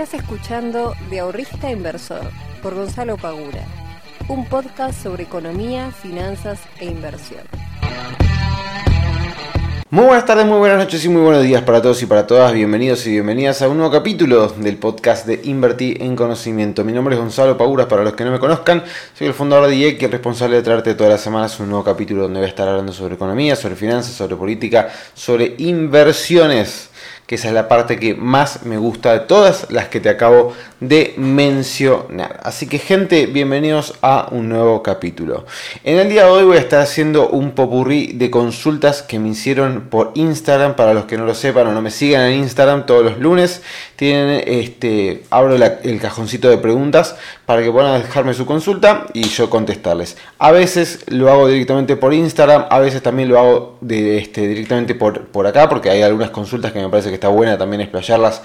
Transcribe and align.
Estás 0.00 0.22
escuchando 0.22 0.94
De 1.10 1.20
Ahorrista 1.20 1.70
Inversor 1.70 2.30
por 2.62 2.74
Gonzalo 2.74 3.18
Pagura, 3.18 3.66
un 4.28 4.46
podcast 4.46 5.02
sobre 5.02 5.24
economía, 5.24 5.90
finanzas 5.90 6.58
e 6.78 6.86
inversión. 6.86 7.42
Muy 9.90 10.06
buenas 10.06 10.24
tardes, 10.24 10.46
muy 10.46 10.56
buenas 10.56 10.78
noches 10.78 11.04
y 11.04 11.10
muy 11.10 11.20
buenos 11.20 11.42
días 11.42 11.62
para 11.64 11.82
todos 11.82 12.02
y 12.02 12.06
para 12.06 12.26
todas. 12.26 12.54
Bienvenidos 12.54 13.06
y 13.06 13.10
bienvenidas 13.10 13.60
a 13.60 13.68
un 13.68 13.76
nuevo 13.76 13.92
capítulo 13.92 14.48
del 14.48 14.78
podcast 14.78 15.26
de 15.26 15.38
Invertir 15.44 16.02
en 16.02 16.16
Conocimiento. 16.16 16.82
Mi 16.82 16.92
nombre 16.92 17.14
es 17.14 17.20
Gonzalo 17.20 17.58
Pagura, 17.58 17.86
para 17.86 18.02
los 18.02 18.14
que 18.14 18.24
no 18.24 18.30
me 18.30 18.38
conozcan. 18.38 18.82
Soy 19.12 19.26
el 19.26 19.34
fundador 19.34 19.68
de 19.68 19.76
IEC 19.76 20.00
y 20.00 20.04
el 20.06 20.12
responsable 20.12 20.56
de 20.56 20.62
traerte 20.62 20.94
todas 20.94 21.12
las 21.12 21.20
semanas 21.20 21.60
un 21.60 21.68
nuevo 21.68 21.84
capítulo 21.84 22.22
donde 22.22 22.40
voy 22.40 22.46
a 22.46 22.48
estar 22.48 22.66
hablando 22.66 22.94
sobre 22.94 23.16
economía, 23.16 23.54
sobre 23.54 23.76
finanzas, 23.76 24.14
sobre 24.14 24.36
política, 24.36 24.88
sobre 25.12 25.56
inversiones 25.58 26.89
que 27.30 27.36
esa 27.36 27.46
es 27.46 27.54
la 27.54 27.68
parte 27.68 28.00
que 28.00 28.16
más 28.16 28.64
me 28.64 28.76
gusta 28.76 29.12
de 29.12 29.20
todas 29.20 29.70
las 29.70 29.86
que 29.86 30.00
te 30.00 30.08
acabo 30.08 30.52
de 30.80 31.14
mencionar. 31.16 32.40
Así 32.42 32.66
que 32.66 32.80
gente, 32.80 33.26
bienvenidos 33.26 33.94
a 34.02 34.26
un 34.32 34.48
nuevo 34.48 34.82
capítulo. 34.82 35.46
En 35.84 36.00
el 36.00 36.08
día 36.08 36.24
de 36.24 36.30
hoy 36.30 36.42
voy 36.42 36.56
a 36.56 36.60
estar 36.60 36.80
haciendo 36.80 37.28
un 37.28 37.52
popurrí 37.52 38.14
de 38.14 38.32
consultas 38.32 39.02
que 39.02 39.20
me 39.20 39.28
hicieron 39.28 39.82
por 39.90 40.10
Instagram. 40.16 40.74
Para 40.74 40.92
los 40.92 41.04
que 41.04 41.18
no 41.18 41.24
lo 41.24 41.34
sepan 41.34 41.68
o 41.68 41.72
no 41.72 41.80
me 41.80 41.92
sigan 41.92 42.22
en 42.22 42.40
Instagram, 42.40 42.84
todos 42.84 43.04
los 43.04 43.18
lunes 43.18 43.62
tienen 43.94 44.42
este, 44.44 45.22
abro 45.30 45.54
el 45.54 46.00
cajoncito 46.00 46.48
de 46.48 46.58
preguntas 46.58 47.14
para 47.46 47.62
que 47.62 47.70
puedan 47.70 48.02
dejarme 48.02 48.34
su 48.34 48.44
consulta 48.44 49.06
y 49.12 49.28
yo 49.28 49.50
contestarles. 49.50 50.16
A 50.38 50.50
veces 50.50 51.04
lo 51.06 51.30
hago 51.30 51.46
directamente 51.46 51.94
por 51.94 52.12
Instagram, 52.12 52.66
a 52.70 52.78
veces 52.80 53.02
también 53.02 53.28
lo 53.28 53.38
hago 53.38 53.78
de, 53.82 54.18
este, 54.18 54.48
directamente 54.48 54.96
por, 54.96 55.26
por 55.26 55.46
acá, 55.46 55.68
porque 55.68 55.90
hay 55.90 56.02
algunas 56.02 56.30
consultas 56.30 56.72
que 56.72 56.80
me 56.80 56.88
parece 56.88 57.10
que 57.10 57.19
está 57.20 57.28
buena 57.28 57.58
también 57.58 57.82
explayarlas 57.82 58.42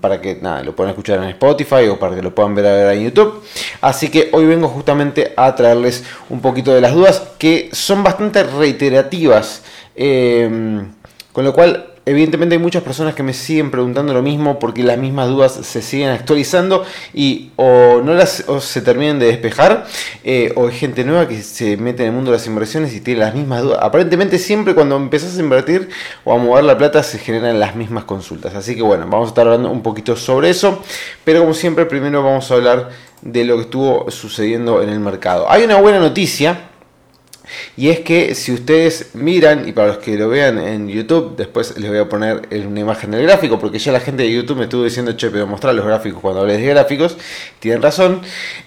para 0.00 0.20
que 0.20 0.38
nada, 0.40 0.62
lo 0.62 0.76
puedan 0.76 0.90
escuchar 0.90 1.18
en 1.22 1.30
Spotify 1.30 1.88
o 1.88 1.98
para 1.98 2.14
que 2.14 2.22
lo 2.22 2.34
puedan 2.34 2.54
ver, 2.54 2.64
ver 2.64 2.96
en 2.96 3.04
YouTube. 3.04 3.42
Así 3.80 4.10
que 4.10 4.28
hoy 4.32 4.44
vengo 4.46 4.68
justamente 4.68 5.32
a 5.36 5.54
traerles 5.54 6.04
un 6.28 6.40
poquito 6.40 6.74
de 6.74 6.80
las 6.80 6.94
dudas 6.94 7.22
que 7.38 7.70
son 7.72 8.02
bastante 8.02 8.42
reiterativas. 8.42 9.62
Eh, 9.96 10.80
con 11.32 11.44
lo 11.44 11.52
cual 11.52 11.86
evidentemente 12.08 12.54
hay 12.54 12.60
muchas 12.60 12.82
personas 12.82 13.14
que 13.14 13.22
me 13.22 13.34
siguen 13.34 13.70
preguntando 13.70 14.12
lo 14.12 14.22
mismo 14.22 14.58
porque 14.58 14.82
las 14.82 14.98
mismas 14.98 15.28
dudas 15.28 15.52
se 15.52 15.82
siguen 15.82 16.10
actualizando 16.10 16.84
y 17.12 17.50
o 17.56 18.00
no 18.02 18.14
las 18.14 18.44
se 18.60 18.82
terminan 18.82 19.18
de 19.18 19.26
despejar 19.26 19.86
eh, 20.24 20.52
o 20.56 20.68
hay 20.68 20.74
gente 20.74 21.04
nueva 21.04 21.28
que 21.28 21.42
se 21.42 21.76
mete 21.76 22.02
en 22.02 22.08
el 22.08 22.14
mundo 22.14 22.30
de 22.30 22.38
las 22.38 22.46
inversiones 22.46 22.94
y 22.94 23.00
tiene 23.00 23.20
las 23.20 23.34
mismas 23.34 23.62
dudas. 23.62 23.78
Aparentemente 23.82 24.38
siempre 24.38 24.74
cuando 24.74 24.96
empezás 24.96 25.36
a 25.36 25.40
invertir 25.40 25.90
o 26.24 26.32
a 26.32 26.38
mover 26.38 26.64
la 26.64 26.78
plata 26.78 27.02
se 27.02 27.18
generan 27.18 27.60
las 27.60 27.76
mismas 27.76 28.04
consultas. 28.04 28.54
Así 28.54 28.74
que 28.74 28.82
bueno, 28.82 29.06
vamos 29.06 29.26
a 29.26 29.28
estar 29.28 29.46
hablando 29.46 29.70
un 29.70 29.82
poquito 29.82 30.16
sobre 30.16 30.50
eso, 30.50 30.82
pero 31.24 31.40
como 31.40 31.54
siempre 31.54 31.86
primero 31.86 32.22
vamos 32.22 32.50
a 32.50 32.54
hablar 32.54 32.88
de 33.22 33.44
lo 33.44 33.56
que 33.56 33.62
estuvo 33.62 34.10
sucediendo 34.10 34.82
en 34.82 34.88
el 34.88 35.00
mercado. 35.00 35.50
Hay 35.50 35.64
una 35.64 35.76
buena 35.76 35.98
noticia 35.98 36.68
y 37.76 37.88
es 37.88 38.00
que 38.00 38.34
si 38.34 38.52
ustedes 38.52 39.10
miran, 39.14 39.68
y 39.68 39.72
para 39.72 39.88
los 39.88 39.98
que 39.98 40.16
lo 40.16 40.28
vean 40.28 40.58
en 40.58 40.88
YouTube, 40.88 41.36
después 41.36 41.78
les 41.78 41.90
voy 41.90 41.98
a 41.98 42.08
poner 42.08 42.48
una 42.66 42.80
imagen 42.80 43.10
del 43.10 43.22
gráfico, 43.22 43.58
porque 43.58 43.78
ya 43.78 43.92
la 43.92 44.00
gente 44.00 44.22
de 44.22 44.32
YouTube 44.32 44.58
me 44.58 44.64
estuvo 44.64 44.84
diciendo, 44.84 45.12
che, 45.12 45.30
pero 45.30 45.46
mostrar 45.46 45.74
los 45.74 45.84
gráficos 45.84 46.20
cuando 46.20 46.40
hables 46.40 46.58
de 46.58 46.66
gráficos, 46.66 47.16
tienen 47.60 47.82
razón. 47.82 48.20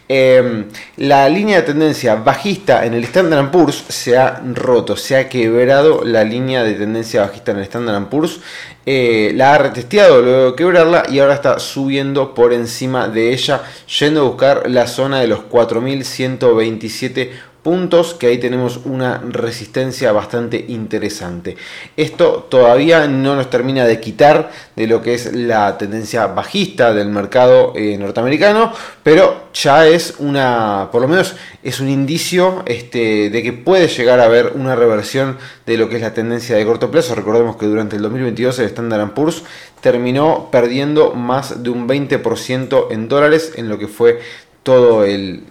Em, 0.07 0.65
la 0.97 1.29
línea 1.29 1.61
de 1.61 1.63
tendencia 1.63 2.15
bajista 2.15 2.85
en 2.85 2.93
el 2.93 3.05
Standard 3.05 3.49
Poor's 3.49 3.85
se 3.87 4.17
ha 4.17 4.41
roto, 4.53 4.97
se 4.97 5.15
ha 5.15 5.29
quebrado 5.29 6.03
la 6.03 6.25
línea 6.25 6.63
de 6.63 6.73
tendencia 6.73 7.21
bajista 7.21 7.51
en 7.51 7.57
el 7.57 7.63
Standard 7.63 8.09
Poor's. 8.09 8.41
Eh, 8.85 9.31
la 9.35 9.53
ha 9.53 9.57
retesteado 9.59 10.21
luego 10.21 10.51
de 10.51 10.55
quebrarla 10.55 11.03
y 11.07 11.19
ahora 11.19 11.35
está 11.35 11.59
subiendo 11.59 12.33
por 12.33 12.51
encima 12.51 13.07
de 13.07 13.31
ella, 13.31 13.61
yendo 13.99 14.21
a 14.21 14.23
buscar 14.23 14.69
la 14.69 14.87
zona 14.87 15.21
de 15.21 15.27
los 15.27 15.41
4127 15.43 17.31
puntos 17.63 18.15
que 18.15 18.27
ahí 18.27 18.39
tenemos 18.39 18.81
una 18.85 19.19
resistencia 19.19 20.11
bastante 20.11 20.65
interesante. 20.67 21.57
Esto 21.95 22.47
todavía 22.49 23.07
no 23.07 23.35
nos 23.35 23.49
termina 23.49 23.85
de 23.85 23.99
quitar 23.99 24.51
de 24.75 24.87
lo 24.87 25.01
que 25.01 25.13
es 25.13 25.33
la 25.33 25.77
tendencia 25.77 26.27
bajista 26.27 26.93
del 26.93 27.09
mercado 27.09 27.73
eh, 27.75 27.97
norteamericano, 27.97 28.73
pero 29.03 29.49
ya 29.53 29.87
es 29.87 30.15
una, 30.19 30.89
por 30.91 31.01
lo 31.01 31.07
menos 31.07 31.35
es 31.61 31.79
un 31.79 31.89
indicio 31.89 32.63
este, 32.65 33.29
de 33.29 33.43
que 33.43 33.53
puede 33.53 33.87
llegar 33.87 34.19
a 34.19 34.25
haber 34.25 34.53
una 34.55 34.75
reversión 34.75 35.37
de 35.65 35.77
lo 35.77 35.89
que 35.89 35.97
es 35.97 36.01
la 36.01 36.13
tendencia 36.13 36.55
de 36.55 36.65
corto 36.65 36.89
plazo. 36.89 37.13
Recordemos 37.15 37.57
que 37.57 37.67
durante 37.67 37.95
el 37.95 38.01
2022 38.01 38.59
el 38.59 38.65
Standard 38.65 39.13
Poor's 39.13 39.43
terminó 39.81 40.49
perdiendo 40.51 41.13
más 41.13 41.63
de 41.63 41.69
un 41.69 41.87
20% 41.87 42.87
en 42.91 43.07
dólares 43.07 43.53
en 43.55 43.69
lo 43.69 43.77
que 43.77 43.87
fue 43.87 44.19
todo 44.63 45.03
el, 45.05 45.43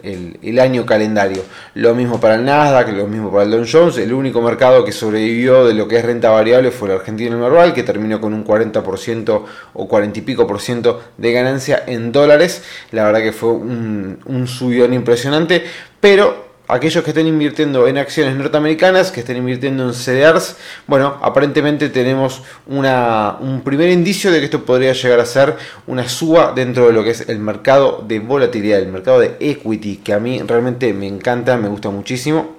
año 0.60 0.86
calendario. 0.86 1.42
Lo 1.74 1.94
mismo 1.94 2.20
para 2.20 2.36
el 2.36 2.44
Nasdaq, 2.44 2.90
lo 2.90 3.06
mismo 3.06 3.30
para 3.30 3.44
el 3.44 3.50
Dow 3.50 3.64
Jones. 3.70 3.98
El 3.98 4.12
único 4.12 4.40
mercado 4.40 4.84
que 4.84 4.92
sobrevivió 4.92 5.66
de 5.66 5.74
lo 5.74 5.88
que 5.88 5.96
es 5.96 6.04
renta 6.04 6.30
variable 6.30 6.70
fue 6.70 6.88
el 6.88 6.96
argentino 6.96 7.38
Merval, 7.38 7.74
que 7.74 7.82
terminó 7.82 8.20
con 8.20 8.34
un 8.34 8.44
40% 8.44 9.42
o 9.72 9.88
40 9.88 10.18
y 10.18 10.22
pico 10.22 10.46
por 10.46 10.60
ciento 10.60 11.02
de 11.16 11.32
ganancia 11.32 11.82
en 11.86 12.12
dólares. 12.12 12.62
La 12.92 13.04
verdad 13.04 13.20
que 13.20 13.32
fue 13.32 13.50
un, 13.50 14.20
un 14.26 14.46
subidón 14.46 14.94
impresionante, 14.94 15.64
pero 16.00 16.49
aquellos 16.72 17.04
que 17.04 17.10
estén 17.10 17.26
invirtiendo 17.26 17.86
en 17.88 17.98
acciones 17.98 18.36
norteamericanas, 18.36 19.10
que 19.10 19.20
estén 19.20 19.36
invirtiendo 19.36 19.84
en 19.88 19.94
CDRs, 19.94 20.56
bueno, 20.86 21.18
aparentemente 21.22 21.88
tenemos 21.88 22.42
una, 22.66 23.36
un 23.40 23.62
primer 23.62 23.90
indicio 23.90 24.30
de 24.30 24.38
que 24.38 24.44
esto 24.46 24.64
podría 24.64 24.92
llegar 24.92 25.20
a 25.20 25.26
ser 25.26 25.56
una 25.86 26.08
suba 26.08 26.52
dentro 26.54 26.86
de 26.86 26.92
lo 26.92 27.02
que 27.04 27.10
es 27.10 27.28
el 27.28 27.38
mercado 27.38 28.04
de 28.06 28.20
volatilidad, 28.20 28.78
el 28.80 28.88
mercado 28.88 29.20
de 29.20 29.36
equity, 29.40 29.96
que 29.98 30.12
a 30.12 30.20
mí 30.20 30.40
realmente 30.46 30.92
me 30.92 31.06
encanta, 31.06 31.56
me 31.56 31.68
gusta 31.68 31.90
muchísimo. 31.90 32.58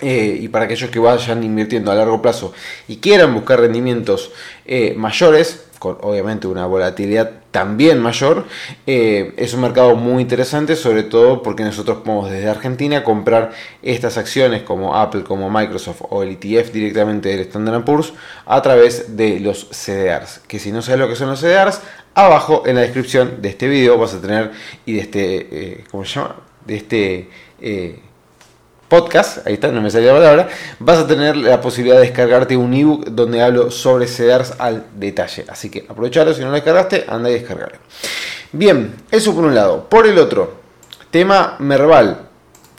Eh, 0.00 0.38
y 0.40 0.48
para 0.48 0.64
aquellos 0.64 0.90
que 0.90 0.98
vayan 0.98 1.44
invirtiendo 1.44 1.92
a 1.92 1.94
largo 1.94 2.20
plazo 2.20 2.52
y 2.88 2.96
quieran 2.96 3.32
buscar 3.34 3.60
rendimientos 3.60 4.32
eh, 4.64 4.94
mayores, 4.96 5.66
con 5.78 5.96
obviamente 6.00 6.48
una 6.48 6.66
volatilidad 6.66 7.41
también 7.52 8.00
mayor, 8.00 8.46
eh, 8.86 9.34
es 9.36 9.54
un 9.54 9.60
mercado 9.60 9.94
muy 9.94 10.22
interesante, 10.22 10.74
sobre 10.74 11.02
todo 11.04 11.42
porque 11.42 11.62
nosotros 11.62 11.98
podemos 11.98 12.30
desde 12.30 12.48
Argentina 12.48 13.04
comprar 13.04 13.52
estas 13.82 14.18
acciones 14.18 14.62
como 14.62 14.96
Apple, 14.96 15.22
como 15.22 15.50
Microsoft 15.50 16.02
o 16.08 16.22
el 16.22 16.38
ETF 16.40 16.72
directamente 16.72 17.28
del 17.28 17.40
Standard 17.40 17.84
Poor's 17.84 18.14
a 18.46 18.60
través 18.62 19.16
de 19.16 19.38
los 19.38 19.68
CDRs. 19.70 20.40
Que 20.48 20.58
si 20.58 20.72
no 20.72 20.82
sabes 20.82 20.98
lo 20.98 21.08
que 21.08 21.14
son 21.14 21.28
los 21.28 21.40
CDRs, 21.40 21.82
abajo 22.14 22.64
en 22.66 22.76
la 22.76 22.80
descripción 22.80 23.42
de 23.42 23.50
este 23.50 23.68
video 23.68 23.98
vas 23.98 24.14
a 24.14 24.20
tener 24.20 24.50
y 24.86 24.94
de 24.94 25.00
este, 25.00 25.48
eh, 25.50 25.84
¿cómo 25.90 26.04
se 26.04 26.14
llama? 26.14 26.36
De 26.66 26.76
este... 26.76 27.28
Eh, 27.60 28.00
podcast, 28.92 29.46
ahí 29.46 29.54
está, 29.54 29.72
no 29.72 29.80
me 29.80 29.90
salía 29.90 30.12
la 30.12 30.18
palabra, 30.18 30.48
vas 30.78 30.98
a 30.98 31.06
tener 31.06 31.34
la 31.34 31.62
posibilidad 31.62 31.96
de 31.96 32.02
descargarte 32.02 32.58
un 32.58 32.74
ebook 32.74 33.06
donde 33.06 33.40
hablo 33.40 33.70
sobre 33.70 34.06
CEDARS 34.06 34.56
al 34.58 34.84
detalle. 34.94 35.46
Así 35.48 35.70
que 35.70 35.86
aprovechalo, 35.88 36.34
si 36.34 36.42
no 36.42 36.48
lo 36.48 36.52
descargaste, 36.52 37.06
anda 37.08 37.30
y 37.30 37.32
descargarlo. 37.32 37.78
Bien, 38.52 38.94
eso 39.10 39.34
por 39.34 39.44
un 39.44 39.54
lado. 39.54 39.88
Por 39.88 40.06
el 40.06 40.18
otro, 40.18 40.56
tema 41.10 41.56
Merval. 41.58 42.28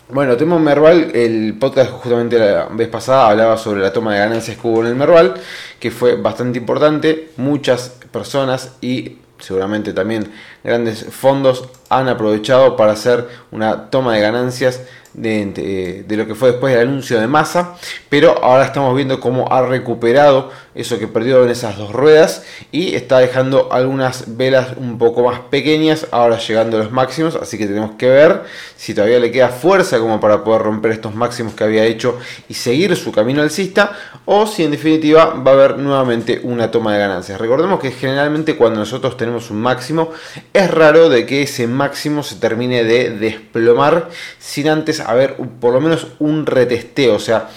Bueno, 0.09 0.37
tema 0.37 0.59
Merval, 0.59 1.15
el 1.15 1.57
podcast 1.59 1.89
justamente 1.89 2.37
la 2.37 2.67
vez 2.69 2.89
pasada 2.89 3.31
hablaba 3.31 3.57
sobre 3.57 3.81
la 3.81 3.91
toma 3.91 4.13
de 4.13 4.19
ganancias 4.19 4.55
que 4.55 4.67
hubo 4.67 4.81
en 4.81 4.89
el 4.89 4.95
Merval, 4.95 5.33
que 5.79 5.89
fue 5.89 6.15
bastante 6.15 6.59
importante. 6.59 7.31
Muchas 7.37 7.89
personas 8.11 8.73
y 8.81 9.17
seguramente 9.39 9.93
también 9.93 10.31
grandes 10.63 11.05
fondos 11.05 11.67
han 11.89 12.07
aprovechado 12.07 12.77
para 12.77 12.91
hacer 12.91 13.27
una 13.51 13.89
toma 13.89 14.13
de 14.13 14.21
ganancias 14.21 14.81
de, 15.13 16.05
lo 16.09 16.27
que 16.27 16.35
fue 16.35 16.51
después 16.51 16.73
del 16.73 16.87
anuncio 16.87 17.19
de 17.19 17.27
masa, 17.27 17.75
pero 18.09 18.43
ahora 18.43 18.65
estamos 18.65 18.95
viendo 18.95 19.19
cómo 19.19 19.51
ha 19.51 19.61
recuperado 19.65 20.51
eso 20.75 20.97
que 20.97 21.07
perdió 21.07 21.43
en 21.43 21.51
esas 21.51 21.77
dos 21.77 21.91
ruedas 21.91 22.43
y 22.71 22.95
está 22.95 23.19
dejando 23.19 23.71
algunas 23.71 24.37
velas 24.37 24.69
un 24.77 24.97
poco 24.97 25.23
más 25.23 25.39
pequeñas, 25.41 26.07
ahora 26.11 26.39
llegando 26.39 26.77
a 26.77 26.83
los 26.83 26.91
máximos, 26.91 27.35
así 27.35 27.57
que 27.57 27.67
tenemos 27.67 27.91
que 27.91 28.09
ver 28.09 28.43
si 28.75 28.93
todavía 28.93 29.19
le 29.19 29.31
queda 29.31 29.49
fuerza 29.49 29.99
como 29.99 30.19
para 30.19 30.43
poder 30.43 30.63
romper 30.63 30.91
estos 30.91 31.13
máximos 31.13 31.53
que 31.53 31.63
había 31.63 31.85
hecho 31.85 32.17
y 32.49 32.55
seguir 32.55 32.95
su 32.95 33.11
camino 33.11 33.41
alcista, 33.41 33.91
o 34.25 34.47
si 34.47 34.63
en 34.63 34.71
definitiva 34.71 35.25
va 35.25 35.51
a 35.51 35.53
haber 35.53 35.77
nuevamente 35.77 36.39
una 36.43 36.71
toma 36.71 36.93
de 36.93 36.99
ganancias. 36.99 37.39
Recordemos 37.39 37.79
que 37.79 37.91
generalmente 37.91 38.55
cuando 38.55 38.79
nosotros 38.79 39.15
tenemos 39.15 39.51
un 39.51 39.61
máximo, 39.61 40.11
es 40.53 40.71
raro 40.71 41.09
de 41.09 41.25
que 41.25 41.43
ese 41.43 41.67
máximo 41.67 42.23
se 42.23 42.35
termine 42.35 42.83
de 42.83 43.11
desplomar 43.11 44.09
sin 44.39 44.69
antes 44.69 45.02
haber 45.05 45.35
por 45.35 45.73
lo 45.73 45.81
menos 45.81 46.07
un 46.19 46.45
retesteo, 46.45 47.15
o 47.15 47.19
sea, 47.19 47.49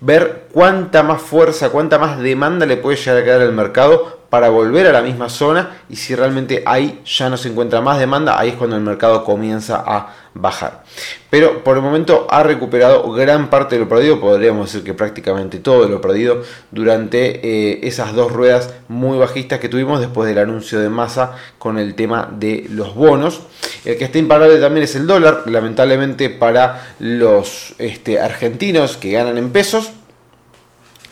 ver 0.00 0.48
cuánta 0.52 1.02
más 1.02 1.22
fuerza, 1.22 1.70
cuánta 1.70 1.98
más 1.98 2.18
demanda 2.18 2.66
le 2.66 2.76
puede 2.76 2.96
llegar 2.96 3.16
a 3.18 3.24
quedar 3.24 3.40
al 3.40 3.52
mercado 3.52 4.23
para 4.34 4.48
volver 4.48 4.88
a 4.88 4.92
la 4.92 5.00
misma 5.00 5.28
zona 5.28 5.84
y 5.88 5.94
si 5.94 6.12
realmente 6.12 6.64
ahí 6.66 7.02
ya 7.06 7.30
no 7.30 7.36
se 7.36 7.50
encuentra 7.50 7.80
más 7.80 8.00
demanda, 8.00 8.36
ahí 8.36 8.48
es 8.48 8.56
cuando 8.56 8.74
el 8.74 8.82
mercado 8.82 9.22
comienza 9.22 9.84
a 9.86 10.12
bajar. 10.34 10.82
Pero 11.30 11.62
por 11.62 11.76
el 11.76 11.84
momento 11.84 12.26
ha 12.28 12.42
recuperado 12.42 13.12
gran 13.12 13.48
parte 13.48 13.76
de 13.76 13.82
lo 13.82 13.88
perdido, 13.88 14.18
podríamos 14.18 14.66
decir 14.66 14.84
que 14.84 14.92
prácticamente 14.92 15.60
todo 15.60 15.88
lo 15.88 16.00
perdido 16.00 16.42
durante 16.72 17.46
eh, 17.46 17.86
esas 17.86 18.12
dos 18.12 18.32
ruedas 18.32 18.74
muy 18.88 19.18
bajistas 19.18 19.60
que 19.60 19.68
tuvimos 19.68 20.00
después 20.00 20.28
del 20.28 20.38
anuncio 20.38 20.80
de 20.80 20.88
masa 20.88 21.36
con 21.60 21.78
el 21.78 21.94
tema 21.94 22.28
de 22.32 22.66
los 22.70 22.96
bonos. 22.96 23.40
El 23.84 23.96
que 23.96 24.06
está 24.06 24.18
imparable 24.18 24.58
también 24.58 24.82
es 24.82 24.96
el 24.96 25.06
dólar, 25.06 25.44
lamentablemente 25.46 26.28
para 26.28 26.88
los 26.98 27.76
este, 27.78 28.18
argentinos 28.18 28.96
que 28.96 29.12
ganan 29.12 29.38
en 29.38 29.52
pesos 29.52 29.92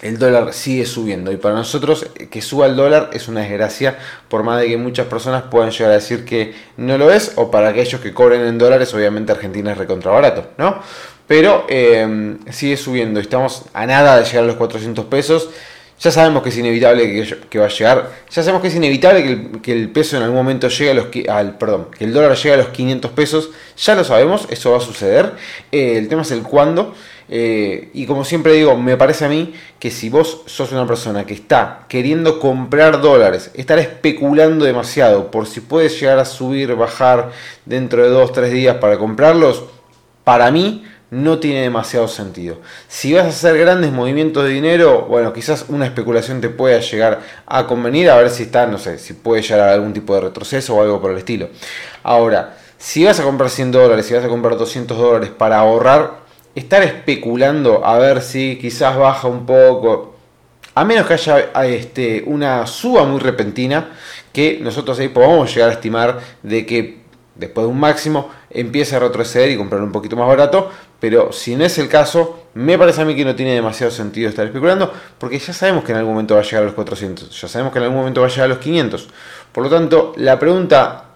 el 0.03 0.19
dólar 0.19 0.53
sigue 0.53 0.85
subiendo. 0.85 1.33
Y 1.33 1.37
para 1.37 1.55
nosotros 1.55 2.07
eh, 2.17 2.27
que 2.27 2.43
suba 2.43 2.67
el 2.67 2.77
dólar 2.77 3.11
es 3.13 3.29
una 3.29 3.41
desgracia 3.41 3.99
por 4.29 4.43
más 4.43 4.61
de 4.61 4.69
que 4.69 4.77
muchas 4.77 5.07
personas 5.07 5.45
puedan 5.45 5.71
llegar 5.71 5.93
a 5.93 5.95
decir 5.95 6.25
que 6.25 6.55
no 6.77 6.99
lo 6.99 7.11
es 7.11 7.33
o 7.37 7.51
para 7.51 7.69
aquellos 7.69 8.01
que 8.01 8.13
cobren 8.13 8.43
en 8.43 8.59
dólares 8.59 8.93
obviamente 8.93 9.33
Argentina 9.33 9.73
es 9.73 9.79
recontra 9.79 10.11
barato, 10.11 10.51
¿no? 10.59 10.81
Pero 11.27 11.67
eh, 11.69 12.37
sigue 12.51 12.77
subiendo, 12.77 13.21
estamos 13.21 13.65
a 13.73 13.87
nada 13.87 14.19
de 14.19 14.25
llegar 14.25 14.45
a 14.45 14.47
los 14.49 14.57
400 14.57 15.07
pesos, 15.07 15.49
ya 16.03 16.11
sabemos 16.11 16.43
que 16.43 16.49
es 16.49 16.59
inevitable 16.59 17.25
que, 17.49 17.59
va 17.61 17.67
a 17.67 17.69
llegar, 17.69 18.11
ya 18.29 18.43
sabemos 18.43 18.61
que 18.61 18.69
es 18.69 18.75
inevitable 18.75 19.61
que 19.63 19.73
el, 19.73 19.89
peso 19.91 20.17
en 20.17 20.25
algún 20.25 20.37
momento 20.37 20.69
llegue 20.69 20.91
a 20.91 20.95
los, 20.95 21.07
al, 21.29 21.57
perdón, 21.59 21.89
que 21.97 22.05
el 22.05 22.13
dólar 22.13 22.37
llegue 22.37 22.55
a 22.55 22.57
los 22.57 22.69
500 22.69 23.13
pesos, 23.13 23.51
ya 23.77 23.95
lo 23.95 24.03
sabemos, 24.03 24.49
eso 24.51 24.73
va 24.73 24.79
a 24.79 24.81
suceder, 24.81 25.33
eh, 25.71 25.97
el 25.97 26.09
tema 26.09 26.23
es 26.23 26.33
el 26.33 26.43
cuándo. 26.43 26.93
Eh, 27.29 27.91
y 27.95 28.07
como 28.07 28.25
siempre 28.25 28.53
digo, 28.53 28.77
me 28.77 28.97
parece 28.97 29.25
a 29.25 29.29
mí 29.29 29.55
que 29.79 29.91
si 29.91 30.09
vos 30.09 30.43
sos 30.47 30.73
una 30.73 30.87
persona 30.87 31.25
que 31.25 31.35
está 31.35 31.87
queriendo 31.89 32.39
comprar 32.41 33.01
dólares, 33.01 33.51
estar 33.55 33.79
especulando 33.79 34.65
demasiado 34.65 35.31
por 35.31 35.47
si 35.47 35.61
puede 35.61 35.89
llegar 35.89 36.19
a 36.19 36.25
subir, 36.25 36.75
bajar 36.75 37.31
dentro 37.65 38.03
de 38.03 38.17
2-3 38.17 38.51
días 38.51 38.77
para 38.77 38.99
comprarlos, 38.99 39.65
para 40.25 40.51
mí 40.51 40.85
no 41.13 41.39
tiene 41.39 41.61
demasiado 41.61 42.09
sentido. 42.09 42.61
Si 42.89 43.13
vas 43.13 43.27
a 43.27 43.29
hacer 43.29 43.59
grandes 43.59 43.93
movimientos 43.93 44.45
de 44.45 44.51
dinero, 44.51 45.03
bueno, 45.03 45.35
quizás 45.35 45.67
una 45.69 45.85
especulación 45.85 46.41
te 46.41 46.49
pueda 46.49 46.81
llegar 46.81 47.21
a 47.45 47.67
convenir, 47.67 48.09
a 48.09 48.17
ver 48.17 48.31
si 48.31 48.45
está, 48.45 48.67
no 48.67 48.79
sé, 48.79 48.99
si 48.99 49.13
puede 49.13 49.43
llegar 49.43 49.69
a 49.69 49.75
algún 49.75 49.93
tipo 49.93 50.15
de 50.15 50.23
retroceso 50.23 50.75
o 50.75 50.81
algo 50.81 51.03
por 51.03 51.11
el 51.11 51.19
estilo. 51.19 51.51
Ahora, 52.03 52.57
si 52.79 53.05
vas 53.05 53.21
a 53.21 53.25
comprar 53.25 53.51
100 53.51 53.73
dólares, 53.73 54.07
si 54.07 54.15
vas 54.15 54.25
a 54.25 54.29
comprar 54.29 54.57
200 54.57 54.97
dólares 54.97 55.29
para 55.29 55.59
ahorrar, 55.59 56.22
estar 56.55 56.83
especulando 56.83 57.85
a 57.85 57.99
ver 57.99 58.23
si 58.23 58.59
quizás 58.61 58.97
baja 58.97 59.29
un 59.29 59.47
poco, 59.47 60.15
a 60.75 60.85
menos 60.85 61.07
que 61.07 61.15
haya 61.15 61.51
este, 61.65 62.23
una 62.27 62.67
suba 62.67 63.05
muy 63.05 63.21
repentina, 63.21 63.91
que 64.33 64.59
nosotros 64.61 64.99
ahí 64.99 65.09
podamos 65.09 65.55
llegar 65.55 65.71
a 65.71 65.73
estimar 65.75 66.21
de 66.43 66.65
que 66.65 67.03
después 67.35 67.67
de 67.67 67.73
un 67.73 67.81
máximo 67.81 68.31
empiece 68.51 68.97
a 68.97 68.99
retroceder 68.99 69.51
y 69.51 69.57
comprar 69.57 69.83
un 69.83 69.93
poquito 69.93 70.17
más 70.17 70.29
barato, 70.29 70.71
pero 71.01 71.33
si 71.33 71.57
no 71.57 71.65
es 71.65 71.79
el 71.79 71.89
caso, 71.89 72.47
me 72.55 72.79
parece 72.79 73.03
a 73.03 73.05
mí 73.05 73.17
que 73.17 73.25
no 73.25 73.35
tiene 73.35 73.55
demasiado 73.55 73.91
sentido 73.91 74.29
estar 74.29 74.47
especulando, 74.47 74.93
porque 75.19 75.39
ya 75.39 75.53
sabemos 75.53 75.85
que 75.85 75.93
en 75.93 75.99
algún 75.99 76.13
momento 76.13 76.35
va 76.35 76.41
a 76.41 76.45
llegar 76.45 76.63
a 76.63 76.67
los 76.67 76.75
400, 76.75 77.41
ya 77.41 77.49
sabemos 77.49 77.73
que 77.73 77.79
en 77.79 77.85
algún 77.85 77.99
momento 77.99 78.21
va 78.21 78.27
a 78.27 78.31
llegar 78.31 78.45
a 78.45 78.49
los 78.49 78.59
500. 78.59 79.09
Por 79.53 79.65
lo 79.65 79.71
tanto, 79.71 80.13
la 80.17 80.39
pregunta 80.39 81.12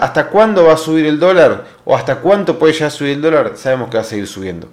¿Hasta 0.00 0.28
cuándo 0.28 0.64
va 0.64 0.72
a 0.72 0.76
subir 0.78 1.04
el 1.04 1.20
dólar? 1.20 1.66
¿O 1.84 1.94
hasta 1.94 2.20
cuánto 2.20 2.58
puede 2.58 2.72
ya 2.72 2.88
subir 2.88 3.12
el 3.12 3.20
dólar? 3.20 3.52
Sabemos 3.56 3.90
que 3.90 3.98
va 3.98 4.00
a 4.00 4.04
seguir 4.04 4.26
subiendo. 4.26 4.66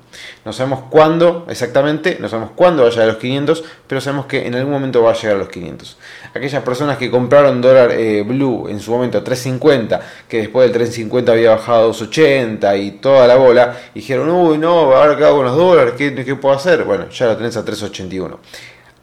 No 0.46 0.54
sabemos 0.54 0.86
cuándo 0.90 1.46
exactamente, 1.50 2.18
no 2.22 2.30
sabemos 2.30 2.52
cuándo 2.56 2.84
va 2.84 2.88
a 2.88 2.92
llegar 2.92 3.10
a 3.10 3.12
los 3.12 3.18
500, 3.18 3.64
pero 3.88 4.00
sabemos 4.00 4.28
que 4.28 4.48
en 4.48 4.56
algún 4.56 4.72
momento 4.72 5.04
va 5.04 5.12
a 5.12 5.14
llegar 5.14 5.36
a 5.36 5.40
los 5.40 5.50
500. 5.50 5.98
Aquellas 6.34 6.64
personas 6.64 6.98
que 6.98 7.12
compraron 7.12 7.60
dólar 7.60 7.92
eh, 7.92 8.24
blue 8.24 8.70
en 8.70 8.80
su 8.80 8.92
momento 8.92 9.18
a 9.18 9.24
3.50, 9.26 10.00
que 10.30 10.38
después 10.38 10.72
del 10.72 10.82
3.50 10.82 11.30
había 11.30 11.50
bajado 11.52 11.90
a 11.90 11.94
2.80 11.94 12.82
y 12.82 12.92
toda 12.92 13.28
la 13.28 13.36
bola, 13.36 13.76
dijeron, 13.94 14.30
uy, 14.30 14.58
no, 14.58 14.96
ahora 14.96 15.18
qué 15.18 15.26
hago 15.26 15.38
con 15.38 15.46
los 15.48 15.58
dólares, 15.58 15.96
¿Qué, 15.98 16.16
¿qué 16.16 16.36
puedo 16.36 16.56
hacer? 16.56 16.86
Bueno, 16.86 17.10
ya 17.10 17.26
lo 17.26 17.36
tenés 17.36 17.58
a 17.58 17.66
3.81. 17.66 18.38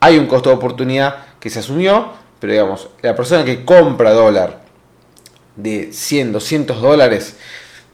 Hay 0.01 0.17
un 0.17 0.27
costo 0.27 0.49
de 0.49 0.57
oportunidad 0.57 1.17
que 1.39 1.51
se 1.51 1.59
asumió, 1.59 2.13
pero 2.41 2.55
digamos, 2.55 2.89
la 3.03 3.15
persona 3.15 3.45
que 3.45 3.63
compra 3.63 4.13
dólar 4.13 4.62
de 5.57 5.93
100, 5.93 6.33
200 6.33 6.81
dólares, 6.81 7.37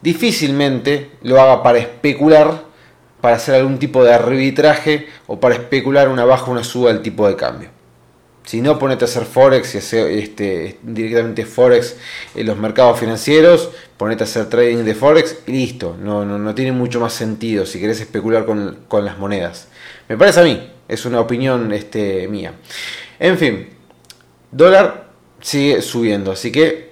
difícilmente 0.01 1.11
lo 1.21 1.41
haga 1.41 1.63
para 1.63 1.79
especular, 1.79 2.63
para 3.21 3.35
hacer 3.35 3.55
algún 3.55 3.79
tipo 3.79 4.03
de 4.03 4.13
arbitraje 4.13 5.07
o 5.27 5.39
para 5.39 5.55
especular 5.55 6.09
una 6.09 6.25
baja 6.25 6.45
o 6.45 6.51
una 6.51 6.63
suba 6.63 6.91
del 6.91 7.01
tipo 7.01 7.27
de 7.27 7.35
cambio. 7.35 7.69
Si 8.49 8.61
no, 8.61 8.79
ponete 8.79 9.05
a 9.05 9.07
hacer 9.07 9.25
Forex 9.25 9.75
y 9.75 9.77
hacer 9.77 10.09
este, 10.09 10.79
directamente 10.81 11.45
Forex 11.45 11.97
en 12.33 12.47
los 12.47 12.57
mercados 12.57 12.99
financieros, 12.99 13.69
ponete 13.95 14.23
a 14.23 14.25
hacer 14.25 14.47
trading 14.47 14.83
de 14.83 14.95
Forex 14.95 15.37
y 15.45 15.51
listo. 15.51 15.95
No, 16.01 16.25
no, 16.25 16.55
tiene 16.55 16.71
mucho 16.71 16.99
más 16.99 17.13
sentido 17.13 17.67
si 17.67 17.79
querés 17.79 18.01
especular 18.01 18.45
con, 18.45 18.85
con, 18.87 19.05
las 19.05 19.19
monedas. 19.19 19.67
Me 20.07 20.17
parece 20.17 20.39
a 20.39 20.43
mí, 20.43 20.67
es 20.87 21.05
una 21.05 21.19
opinión 21.19 21.71
este, 21.73 22.27
mía. 22.27 22.53
En 23.19 23.37
fin, 23.37 23.69
dólar 24.51 25.11
sigue 25.41 25.83
subiendo, 25.83 26.31
así 26.31 26.51
que 26.51 26.88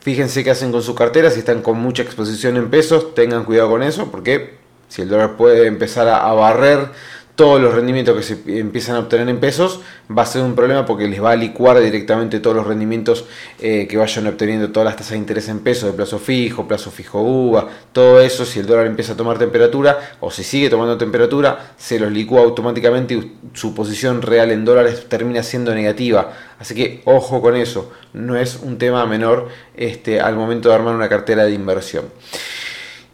Fíjense 0.00 0.44
qué 0.44 0.50
hacen 0.50 0.72
con 0.72 0.82
su 0.82 0.94
cartera, 0.94 1.30
si 1.30 1.40
están 1.40 1.62
con 1.62 1.78
mucha 1.78 2.02
exposición 2.02 2.56
en 2.56 2.70
pesos, 2.70 3.14
tengan 3.14 3.44
cuidado 3.44 3.70
con 3.70 3.82
eso, 3.82 4.10
porque 4.10 4.58
si 4.88 5.02
el 5.02 5.08
dólar 5.08 5.36
puede 5.36 5.66
empezar 5.66 6.08
a, 6.08 6.32
barrer 6.32 6.88
todos 7.38 7.60
los 7.60 7.72
rendimientos 7.72 8.16
que 8.16 8.22
se 8.24 8.58
empiezan 8.58 8.96
a 8.96 8.98
obtener 8.98 9.28
en 9.28 9.38
pesos, 9.38 9.80
va 10.10 10.22
a 10.22 10.26
ser 10.26 10.42
un 10.42 10.56
problema 10.56 10.84
porque 10.84 11.06
les 11.06 11.22
va 11.22 11.30
a 11.30 11.36
licuar 11.36 11.78
directamente 11.78 12.40
todos 12.40 12.56
los 12.56 12.66
rendimientos 12.66 13.26
eh, 13.60 13.86
que 13.88 13.96
vayan 13.96 14.26
obteniendo, 14.26 14.72
todas 14.72 14.86
las 14.86 14.96
tasas 14.96 15.12
de 15.12 15.18
interés 15.18 15.48
en 15.48 15.60
pesos, 15.60 15.88
de 15.88 15.92
plazo 15.92 16.18
fijo, 16.18 16.66
plazo 16.66 16.90
fijo 16.90 17.22
UVA, 17.22 17.68
todo 17.92 18.20
eso, 18.20 18.44
si 18.44 18.58
el 18.58 18.66
dólar 18.66 18.86
empieza 18.86 19.12
a 19.12 19.16
tomar 19.16 19.38
temperatura 19.38 20.16
o 20.18 20.32
si 20.32 20.42
sigue 20.42 20.68
tomando 20.68 20.98
temperatura, 20.98 21.74
se 21.76 22.00
los 22.00 22.10
licúa 22.10 22.40
automáticamente 22.40 23.14
y 23.14 23.36
su 23.52 23.72
posición 23.72 24.20
real 24.20 24.50
en 24.50 24.64
dólares 24.64 25.06
termina 25.08 25.44
siendo 25.44 25.72
negativa. 25.72 26.32
Así 26.58 26.74
que 26.74 27.02
ojo 27.04 27.40
con 27.40 27.54
eso, 27.54 27.92
no 28.14 28.34
es 28.34 28.58
un 28.60 28.78
tema 28.78 29.06
menor 29.06 29.46
este, 29.76 30.20
al 30.20 30.34
momento 30.34 30.70
de 30.70 30.74
armar 30.74 30.96
una 30.96 31.08
cartera 31.08 31.44
de 31.44 31.52
inversión. 31.52 32.06